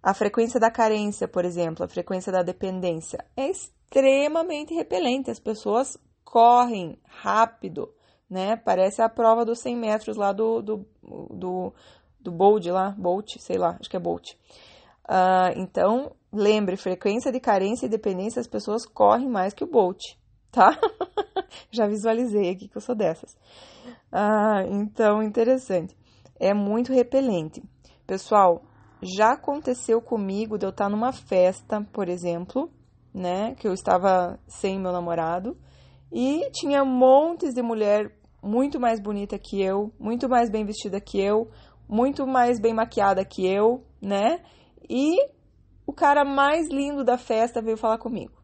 A 0.03 0.15
frequência 0.15 0.61
da 0.61 0.71
carência, 0.71 1.27
por 1.27 1.45
exemplo, 1.45 1.85
a 1.85 1.89
frequência 1.89 2.33
da 2.33 2.43
dependência 2.43 3.25
é 3.37 3.49
extremamente 3.49 4.75
repelente. 4.75 5.31
As 5.31 5.39
pessoas 5.39 5.97
correm 6.25 6.99
rápido, 7.05 7.93
né? 8.29 8.57
Parece 8.57 9.03
a 9.03 9.09
prova 9.09 9.45
dos 9.45 9.61
100 9.61 9.77
metros 9.77 10.17
lá 10.17 10.33
do, 10.33 10.61
do, 10.61 10.87
do 11.03 11.73
do 12.23 12.31
Bolt 12.31 12.65
lá, 12.67 12.95
Bolt, 12.97 13.37
sei 13.39 13.59
lá, 13.59 13.77
acho 13.81 13.91
que 13.91 13.97
é 13.97 14.01
Bolt. 14.01 14.33
Uh, 15.05 15.53
então, 15.57 16.13
lembre, 16.33 16.77
frequência 16.77 17.31
de 17.31 17.39
carência 17.39 17.87
e 17.87 17.89
dependência, 17.89 18.41
as 18.41 18.49
pessoas 18.49 18.87
correm 18.87 19.29
mais 19.29 19.53
que 19.53 19.65
o 19.65 19.67
Bolt, 19.67 20.01
tá? 20.51 20.79
Já 21.71 21.87
visualizei 21.87 22.51
aqui 22.51 22.69
que 22.69 22.77
eu 22.77 22.81
sou 22.81 22.95
dessas. 22.95 23.33
Uh, 24.13 24.67
então, 24.71 25.23
interessante. 25.23 25.97
É 26.39 26.55
muito 26.55 26.93
repelente. 26.93 27.63
Pessoal, 28.07 28.63
já 29.03 29.33
aconteceu 29.33 30.01
comigo 30.01 30.59
de 30.59 30.65
eu 30.65 30.71
estar 30.71 30.89
numa 30.89 31.13
festa, 31.13 31.81
por 31.93 32.09
exemplo, 32.09 32.71
né? 33.13 33.55
Que 33.57 33.69
eu 33.69 33.73
estava 33.73 34.39
sem 34.47 34.79
meu 34.79 34.93
namorado 34.93 35.57
e 36.11 36.51
tinha 36.51 36.85
montes 36.85 37.55
de 37.55 37.63
mulher 37.63 38.13
muito 38.43 38.79
mais 38.79 39.01
bonita 39.01 39.39
que 39.39 39.63
eu, 39.63 39.93
muito 39.99 40.29
mais 40.29 40.51
bem 40.51 40.65
vestida 40.65 41.01
que 41.01 41.21
eu, 41.21 41.51
muito 41.89 42.27
mais 42.27 42.61
bem 42.61 42.75
maquiada 42.75 43.25
que 43.25 43.47
eu, 43.47 43.85
né? 44.01 44.41
E 44.89 45.17
o 45.87 45.93
cara 45.93 46.25
mais 46.25 46.69
lindo 46.69 47.05
da 47.05 47.19
festa 47.19 47.63
veio 47.63 47.77
falar 47.77 47.99
comigo. 47.99 48.43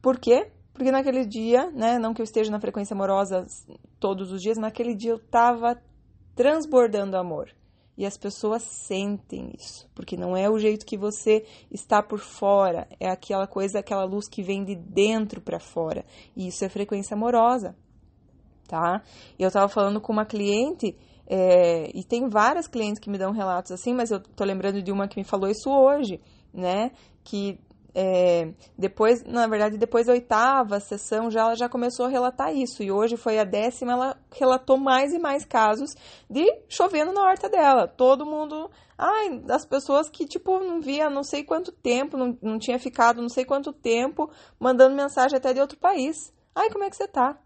Por 0.00 0.18
quê? 0.18 0.50
Porque 0.72 0.90
naquele 0.90 1.24
dia, 1.24 1.70
né, 1.70 1.98
não 1.98 2.12
que 2.12 2.20
eu 2.20 2.24
esteja 2.24 2.50
na 2.50 2.60
frequência 2.60 2.94
amorosa 2.94 3.46
todos 4.00 4.32
os 4.32 4.42
dias, 4.42 4.58
mas 4.58 4.66
naquele 4.66 4.94
dia 4.94 5.12
eu 5.12 5.18
tava 5.18 5.80
transbordando 6.34 7.16
amor. 7.16 7.50
E 7.96 8.04
as 8.04 8.18
pessoas 8.18 8.62
sentem 8.62 9.52
isso, 9.56 9.88
porque 9.94 10.16
não 10.16 10.36
é 10.36 10.50
o 10.50 10.58
jeito 10.58 10.84
que 10.84 10.98
você 10.98 11.46
está 11.70 12.02
por 12.02 12.18
fora, 12.18 12.88
é 12.98 13.08
aquela 13.08 13.46
coisa, 13.46 13.78
aquela 13.78 14.04
luz 14.04 14.28
que 14.28 14.42
vem 14.42 14.64
de 14.64 14.74
dentro 14.74 15.40
para 15.40 15.60
fora. 15.60 16.04
E 16.34 16.48
isso 16.48 16.64
é 16.64 16.68
frequência 16.68 17.14
amorosa, 17.14 17.76
tá? 18.66 19.00
Eu 19.38 19.48
tava 19.48 19.68
falando 19.68 20.00
com 20.00 20.12
uma 20.12 20.26
cliente 20.26 20.96
é, 21.26 21.90
e 21.94 22.04
tem 22.04 22.28
várias 22.28 22.66
clientes 22.66 23.00
que 23.00 23.10
me 23.10 23.18
dão 23.18 23.32
relatos 23.32 23.72
assim, 23.72 23.94
mas 23.94 24.10
eu 24.10 24.20
tô 24.20 24.44
lembrando 24.44 24.82
de 24.82 24.92
uma 24.92 25.08
que 25.08 25.18
me 25.18 25.24
falou 25.24 25.48
isso 25.48 25.70
hoje, 25.70 26.20
né? 26.52 26.90
Que 27.22 27.58
é, 27.94 28.52
depois, 28.76 29.22
na 29.22 29.46
verdade, 29.46 29.78
depois 29.78 30.06
da 30.06 30.12
oitava 30.12 30.80
sessão, 30.80 31.30
já 31.30 31.42
ela 31.42 31.54
já 31.54 31.68
começou 31.68 32.06
a 32.06 32.08
relatar 32.08 32.52
isso. 32.54 32.82
E 32.82 32.90
hoje 32.90 33.16
foi 33.16 33.38
a 33.38 33.44
décima, 33.44 33.92
ela 33.92 34.16
relatou 34.32 34.76
mais 34.76 35.12
e 35.12 35.18
mais 35.18 35.44
casos 35.44 35.94
de 36.28 36.44
chovendo 36.68 37.12
na 37.12 37.22
horta 37.22 37.48
dela. 37.48 37.86
Todo 37.86 38.26
mundo. 38.26 38.68
Ai, 38.98 39.38
das 39.40 39.64
pessoas 39.64 40.10
que, 40.10 40.26
tipo, 40.26 40.58
não 40.58 40.80
via 40.80 41.08
não 41.08 41.22
sei 41.22 41.44
quanto 41.44 41.70
tempo, 41.72 42.16
não, 42.16 42.36
não 42.42 42.58
tinha 42.58 42.78
ficado 42.78 43.22
não 43.22 43.28
sei 43.28 43.44
quanto 43.44 43.72
tempo, 43.72 44.30
mandando 44.58 44.94
mensagem 44.94 45.36
até 45.36 45.52
de 45.52 45.60
outro 45.60 45.78
país. 45.78 46.32
Ai, 46.54 46.70
como 46.70 46.84
é 46.84 46.90
que 46.90 46.96
você 46.96 47.08
tá? 47.08 47.38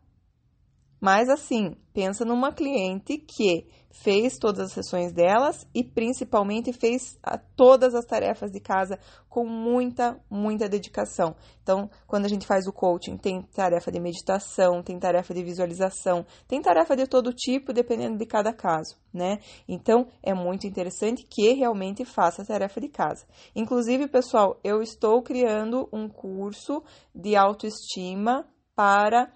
Mas 1.01 1.29
assim, 1.29 1.77
pensa 1.93 2.25
numa 2.25 2.53
cliente 2.53 3.19
que 3.19 3.67
fez 3.91 4.39
todas 4.39 4.67
as 4.67 4.73
sessões 4.73 5.13
delas 5.13 5.67
e 5.75 5.83
principalmente 5.83 6.73
fez 6.73 7.19
todas 7.57 7.95
as 7.95 8.05
tarefas 8.05 8.51
de 8.51 8.61
casa 8.61 8.99
com 9.29 9.47
muita, 9.47 10.21
muita 10.31 10.69
dedicação. 10.69 11.35
Então, 11.63 11.91
quando 12.07 12.25
a 12.25 12.29
gente 12.29 12.47
faz 12.47 12.67
o 12.67 12.73
coaching, 12.73 13.17
tem 13.17 13.43
tarefa 13.43 13.91
de 13.91 14.01
meditação, 14.01 14.83
tem 14.83 14.99
tarefa 14.99 15.35
de 15.35 15.43
visualização, 15.43 16.25
tem 16.47 16.61
tarefa 16.61 16.97
de 16.97 17.07
todo 17.07 17.33
tipo, 17.33 17.73
dependendo 17.73 18.17
de 18.17 18.27
cada 18.27 18.53
caso, 18.53 18.97
né? 19.13 19.39
Então, 19.67 20.09
é 20.23 20.35
muito 20.35 20.67
interessante 20.67 21.27
que 21.29 21.53
realmente 21.55 22.05
faça 22.05 22.43
a 22.43 22.47
tarefa 22.47 22.81
de 22.81 22.89
casa. 22.89 23.27
Inclusive, 23.55 24.07
pessoal, 24.09 24.59
eu 24.63 24.83
estou 24.83 25.23
criando 25.23 25.89
um 25.93 26.09
curso 26.09 26.83
de 27.15 27.37
autoestima 27.37 28.47
para 28.75 29.33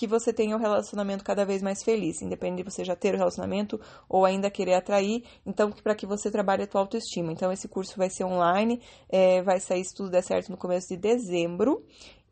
que 0.00 0.06
você 0.06 0.32
tenha 0.32 0.56
um 0.56 0.58
relacionamento 0.58 1.22
cada 1.22 1.44
vez 1.44 1.60
mais 1.60 1.82
feliz, 1.82 2.22
independente 2.22 2.64
de 2.64 2.70
você 2.70 2.82
já 2.82 2.96
ter 2.96 3.14
o 3.14 3.18
relacionamento 3.18 3.78
ou 4.08 4.24
ainda 4.24 4.50
querer 4.50 4.72
atrair, 4.72 5.22
então 5.44 5.70
para 5.70 5.94
que 5.94 6.06
você 6.06 6.30
trabalhe 6.30 6.62
a 6.62 6.66
tua 6.66 6.80
autoestima. 6.80 7.30
Então 7.30 7.52
esse 7.52 7.68
curso 7.68 7.98
vai 7.98 8.08
ser 8.08 8.24
online, 8.24 8.80
é, 9.10 9.42
vai 9.42 9.60
sair 9.60 9.84
se 9.84 9.94
tudo 9.94 10.08
der 10.08 10.22
certo 10.22 10.48
no 10.48 10.56
começo 10.56 10.88
de 10.88 10.96
dezembro 10.96 11.84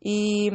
e, 0.03 0.47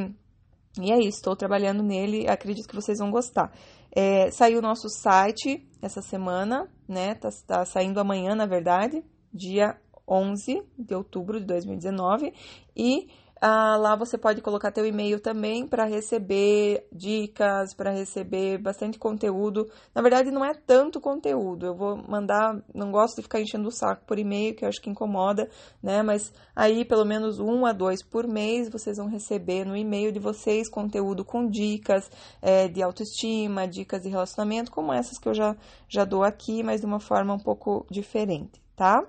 e 0.83 0.90
é 0.90 0.98
isso, 0.98 1.18
estou 1.18 1.37
trabalhando 1.37 1.85
nele, 1.85 2.27
acredito 2.29 2.66
que 2.66 2.74
vocês 2.74 2.98
vão 2.98 3.12
gostar. 3.12 3.57
É, 3.94 4.29
saiu 4.33 4.59
o 4.59 4.62
nosso 4.62 4.88
site 4.88 5.64
essa 5.81 6.03
semana, 6.03 6.68
né? 6.88 7.14
Tá, 7.14 7.29
tá 7.46 7.64
saindo 7.64 8.00
amanhã, 8.00 8.35
na 8.35 8.44
verdade, 8.44 9.05
dia 9.33 9.79
11 10.09 10.64
de 10.77 10.94
outubro 10.96 11.38
de 11.38 11.46
2019 11.46 12.35
e 12.77 13.07
ah, 13.40 13.77
lá 13.77 13.97
você 13.97 14.16
pode 14.16 14.40
colocar 14.40 14.73
teu 14.73 14.87
e-mail 14.87 15.20
também 15.20 15.66
para 15.66 15.85
receber 15.85 16.87
dicas, 16.90 17.75
para 17.75 17.90
receber 17.90 18.59
bastante 18.59 18.99
conteúdo. 18.99 19.68
Na 19.94 20.01
verdade, 20.01 20.31
não 20.31 20.44
é 20.44 20.55
tanto 20.55 21.01
conteúdo. 21.01 21.66
Eu 21.66 21.75
vou 21.75 21.97
mandar, 21.97 22.62
não 22.75 22.90
gosto 22.90 23.16
de 23.16 23.23
ficar 23.23 23.40
enchendo 23.40 23.68
o 23.68 23.73
saco 23.73 24.05
por 24.07 24.18
e-mail, 24.18 24.55
que 24.55 24.64
eu 24.64 24.68
acho 24.68 24.81
que 24.81 24.88
incomoda, 24.88 25.49
né? 25.83 26.03
Mas 26.03 26.33
aí, 26.55 26.85
pelo 26.85 27.05
menos 27.05 27.38
um 27.38 27.66
a 27.66 27.73
dois 27.73 28.03
por 28.03 28.27
mês, 28.27 28.70
vocês 28.70 28.97
vão 28.97 29.09
receber 29.09 29.64
no 29.64 29.77
e-mail 29.77 30.11
de 30.12 30.20
vocês 30.20 30.70
conteúdo 30.70 31.25
com 31.25 31.47
dicas 31.47 32.11
é, 32.40 32.68
de 32.68 32.83
autoestima, 32.83 33.68
dicas 33.68 34.03
de 34.03 34.09
relacionamento, 34.09 34.70
como 34.70 34.92
essas 34.92 35.18
que 35.18 35.29
eu 35.29 35.35
já, 35.35 35.57
já 35.88 36.05
dou 36.05 36.23
aqui, 36.23 36.62
mas 36.62 36.81
de 36.81 36.87
uma 36.87 37.01
forma 37.01 37.35
um 37.35 37.38
pouco 37.38 37.87
diferente, 37.90 38.62
tá? 38.75 39.05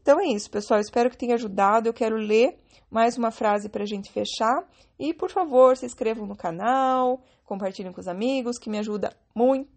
Então 0.00 0.20
é 0.20 0.26
isso, 0.26 0.50
pessoal. 0.50 0.80
Espero 0.80 1.10
que 1.10 1.18
tenha 1.18 1.34
ajudado. 1.34 1.88
Eu 1.88 1.92
quero 1.92 2.16
ler 2.16 2.58
mais 2.90 3.16
uma 3.16 3.30
frase 3.30 3.68
para 3.68 3.82
a 3.82 3.86
gente 3.86 4.12
fechar. 4.12 4.66
E, 4.98 5.12
por 5.14 5.30
favor, 5.30 5.76
se 5.76 5.86
inscrevam 5.86 6.26
no 6.26 6.36
canal, 6.36 7.22
compartilhem 7.44 7.92
com 7.92 8.00
os 8.00 8.08
amigos, 8.08 8.58
que 8.58 8.70
me 8.70 8.78
ajuda 8.78 9.14
muito. 9.34 9.68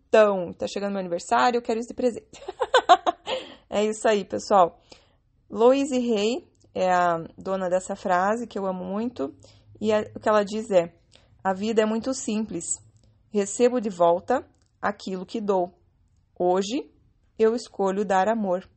Tá 0.57 0.67
chegando 0.67 0.91
meu 0.91 0.99
aniversário, 0.99 1.57
eu 1.57 1.61
quero 1.61 1.79
isso 1.79 1.89
de 1.89 1.93
presente. 1.93 2.27
é 3.69 3.85
isso 3.85 4.07
aí, 4.07 4.25
pessoal. 4.25 4.79
Louise 5.49 5.97
Rey 5.97 6.47
é 6.73 6.91
a 6.91 7.23
dona 7.37 7.69
dessa 7.69 7.95
frase, 7.95 8.47
que 8.47 8.57
eu 8.57 8.65
amo 8.65 8.83
muito. 8.83 9.33
E 9.79 9.91
o 10.15 10.19
que 10.19 10.29
ela 10.29 10.43
diz 10.43 10.69
é: 10.71 10.93
A 11.43 11.53
vida 11.53 11.81
é 11.81 11.85
muito 11.85 12.13
simples. 12.13 12.65
Recebo 13.29 13.79
de 13.79 13.89
volta 13.89 14.45
aquilo 14.81 15.25
que 15.25 15.39
dou. 15.39 15.73
Hoje 16.37 16.91
eu 17.37 17.55
escolho 17.55 18.03
dar 18.03 18.27
amor. 18.27 18.67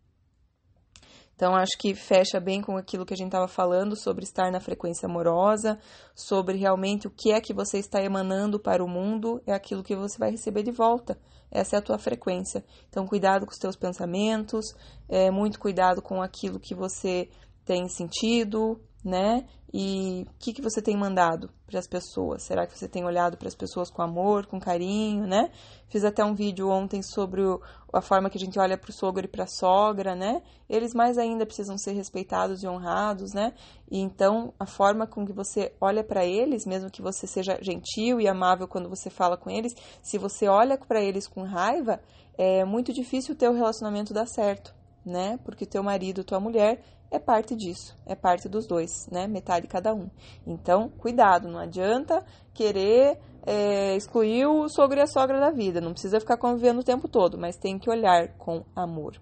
Então, 1.35 1.55
acho 1.55 1.77
que 1.79 1.95
fecha 1.95 2.39
bem 2.39 2.63
com 2.63 2.77
aquilo 2.77 3.05
que 3.05 3.13
a 3.13 3.17
gente 3.17 3.29
estava 3.29 3.49
falando 3.49 3.97
sobre 3.97 4.25
estar 4.25 4.53
na 4.53 4.61
frequência 4.61 5.07
amorosa, 5.07 5.79
sobre 6.15 6.57
realmente 6.57 7.09
o 7.09 7.11
que 7.11 7.33
é 7.33 7.41
que 7.41 7.53
você 7.53 7.79
está 7.79 8.01
emanando 8.03 8.59
para 8.59 8.85
o 8.85 8.89
mundo, 8.89 9.43
é 9.47 9.53
aquilo 9.53 9.83
que 9.83 9.97
você 9.97 10.17
vai 10.17 10.31
receber 10.31 10.63
de 10.63 10.71
volta. 10.71 11.19
Essa 11.51 11.77
é 11.77 11.79
a 11.79 11.83
tua 11.83 11.99
frequência. 11.99 12.65
Então, 12.89 13.07
cuidado 13.07 13.47
com 13.47 13.53
os 13.53 13.59
teus 13.59 13.77
pensamentos, 13.77 14.75
é, 15.09 15.31
muito 15.31 15.59
cuidado 15.59 16.01
com 16.01 16.23
aquilo 16.23 16.61
que 16.61 16.75
você 16.75 17.29
tem 17.65 17.89
sentido, 17.89 18.81
né? 19.05 19.45
E 19.77 20.25
o 20.29 20.35
que, 20.39 20.53
que 20.53 20.63
você 20.63 20.81
tem 20.81 20.97
mandado 20.97 21.51
para 21.67 21.81
as 21.81 21.87
pessoas? 21.87 22.45
Será 22.45 22.65
que 22.65 22.79
você 22.79 22.89
tem 22.89 23.05
olhado 23.05 23.37
para 23.37 23.49
as 23.49 23.55
pessoas 23.57 23.91
com 23.91 24.01
amor, 24.01 24.47
com 24.47 24.61
carinho, 24.61 25.27
né? 25.27 25.51
Fiz 25.89 26.05
até 26.05 26.25
um 26.25 26.33
vídeo 26.33 26.71
ontem 26.71 27.03
sobre 27.03 27.43
o, 27.43 27.61
a 27.93 28.01
forma 28.01 28.31
que 28.31 28.39
a 28.39 28.41
gente 28.41 28.59
olha 28.59 28.79
para 28.79 28.91
o 28.91 28.93
sogro 28.93 29.25
e 29.25 29.29
para 29.29 29.45
a 29.45 29.49
sogra, 29.49 30.15
né? 30.15 30.43
Eles 30.71 30.95
mais 30.95 31.19
ainda 31.19 31.45
precisam 31.45 31.77
ser 31.77 31.93
respeitados 31.93 32.63
e 32.63 32.69
honrados, 32.69 33.35
né? 33.35 33.53
E 33.91 33.99
então 33.99 34.55
a 34.59 34.65
forma 34.65 35.07
com 35.07 35.27
que 35.27 35.33
você 35.33 35.75
olha 35.81 36.05
para 36.05 36.25
eles, 36.25 36.65
mesmo 36.65 36.89
que 36.89 37.03
você 37.03 37.27
seja 37.27 37.59
gentil 37.61 38.21
e 38.21 38.29
amável 38.29 38.69
quando 38.69 38.89
você 38.89 39.11
fala 39.11 39.37
com 39.37 39.51
eles, 39.51 39.75
se 40.01 40.17
você 40.17 40.47
olha 40.47 40.79
para 40.79 41.03
eles 41.03 41.27
com 41.27 41.43
raiva, 41.43 42.01
é 42.39 42.65
muito 42.65 42.93
difícil 42.93 43.35
o 43.35 43.39
teu 43.39 43.53
relacionamento 43.53 44.15
dar 44.15 44.27
certo, 44.27 44.73
né? 45.05 45.37
Porque 45.45 45.67
teu 45.67 45.83
marido, 45.83 46.23
tua 46.23 46.39
mulher 46.39 46.81
é 47.15 47.19
parte 47.19 47.55
disso, 47.55 47.97
é 48.05 48.15
parte 48.15 48.49
dos 48.49 48.67
dois, 48.67 49.09
né? 49.11 49.27
Metade 49.27 49.67
cada 49.69 49.95
um. 49.95 50.11
Então, 50.47 50.89
cuidado, 50.89 51.49
não 51.49 51.59
adianta 51.59 52.25
querer 52.53 53.19
é, 53.47 53.95
excluir 53.97 54.47
o 54.47 54.69
sogro 54.69 54.99
e 54.99 55.03
a 55.03 55.07
sogra 55.07 55.39
da 55.39 55.51
vida. 55.51 55.81
Não 55.81 55.93
precisa 55.93 56.19
ficar 56.19 56.37
convivendo 56.37 56.81
o 56.81 56.85
tempo 56.85 57.09
todo, 57.09 57.39
mas 57.39 57.57
tem 57.57 57.79
que 57.79 57.89
olhar 57.89 58.37
com 58.37 58.65
amor. 58.75 59.21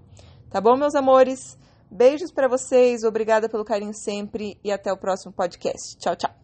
Tá 0.51 0.61
bom, 0.61 0.77
meus 0.77 0.95
amores? 0.95 1.59
Beijos 1.91 2.33
para 2.33 2.49
vocês, 2.49 3.05
obrigada 3.05 3.49
pelo 3.49 3.65
carinho 3.65 3.93
sempre 3.93 4.59
e 4.65 4.73
até 4.73 4.91
o 4.91 4.97
próximo 4.97 5.33
podcast. 5.33 5.99
Tchau, 5.99 6.17
tchau. 6.17 6.42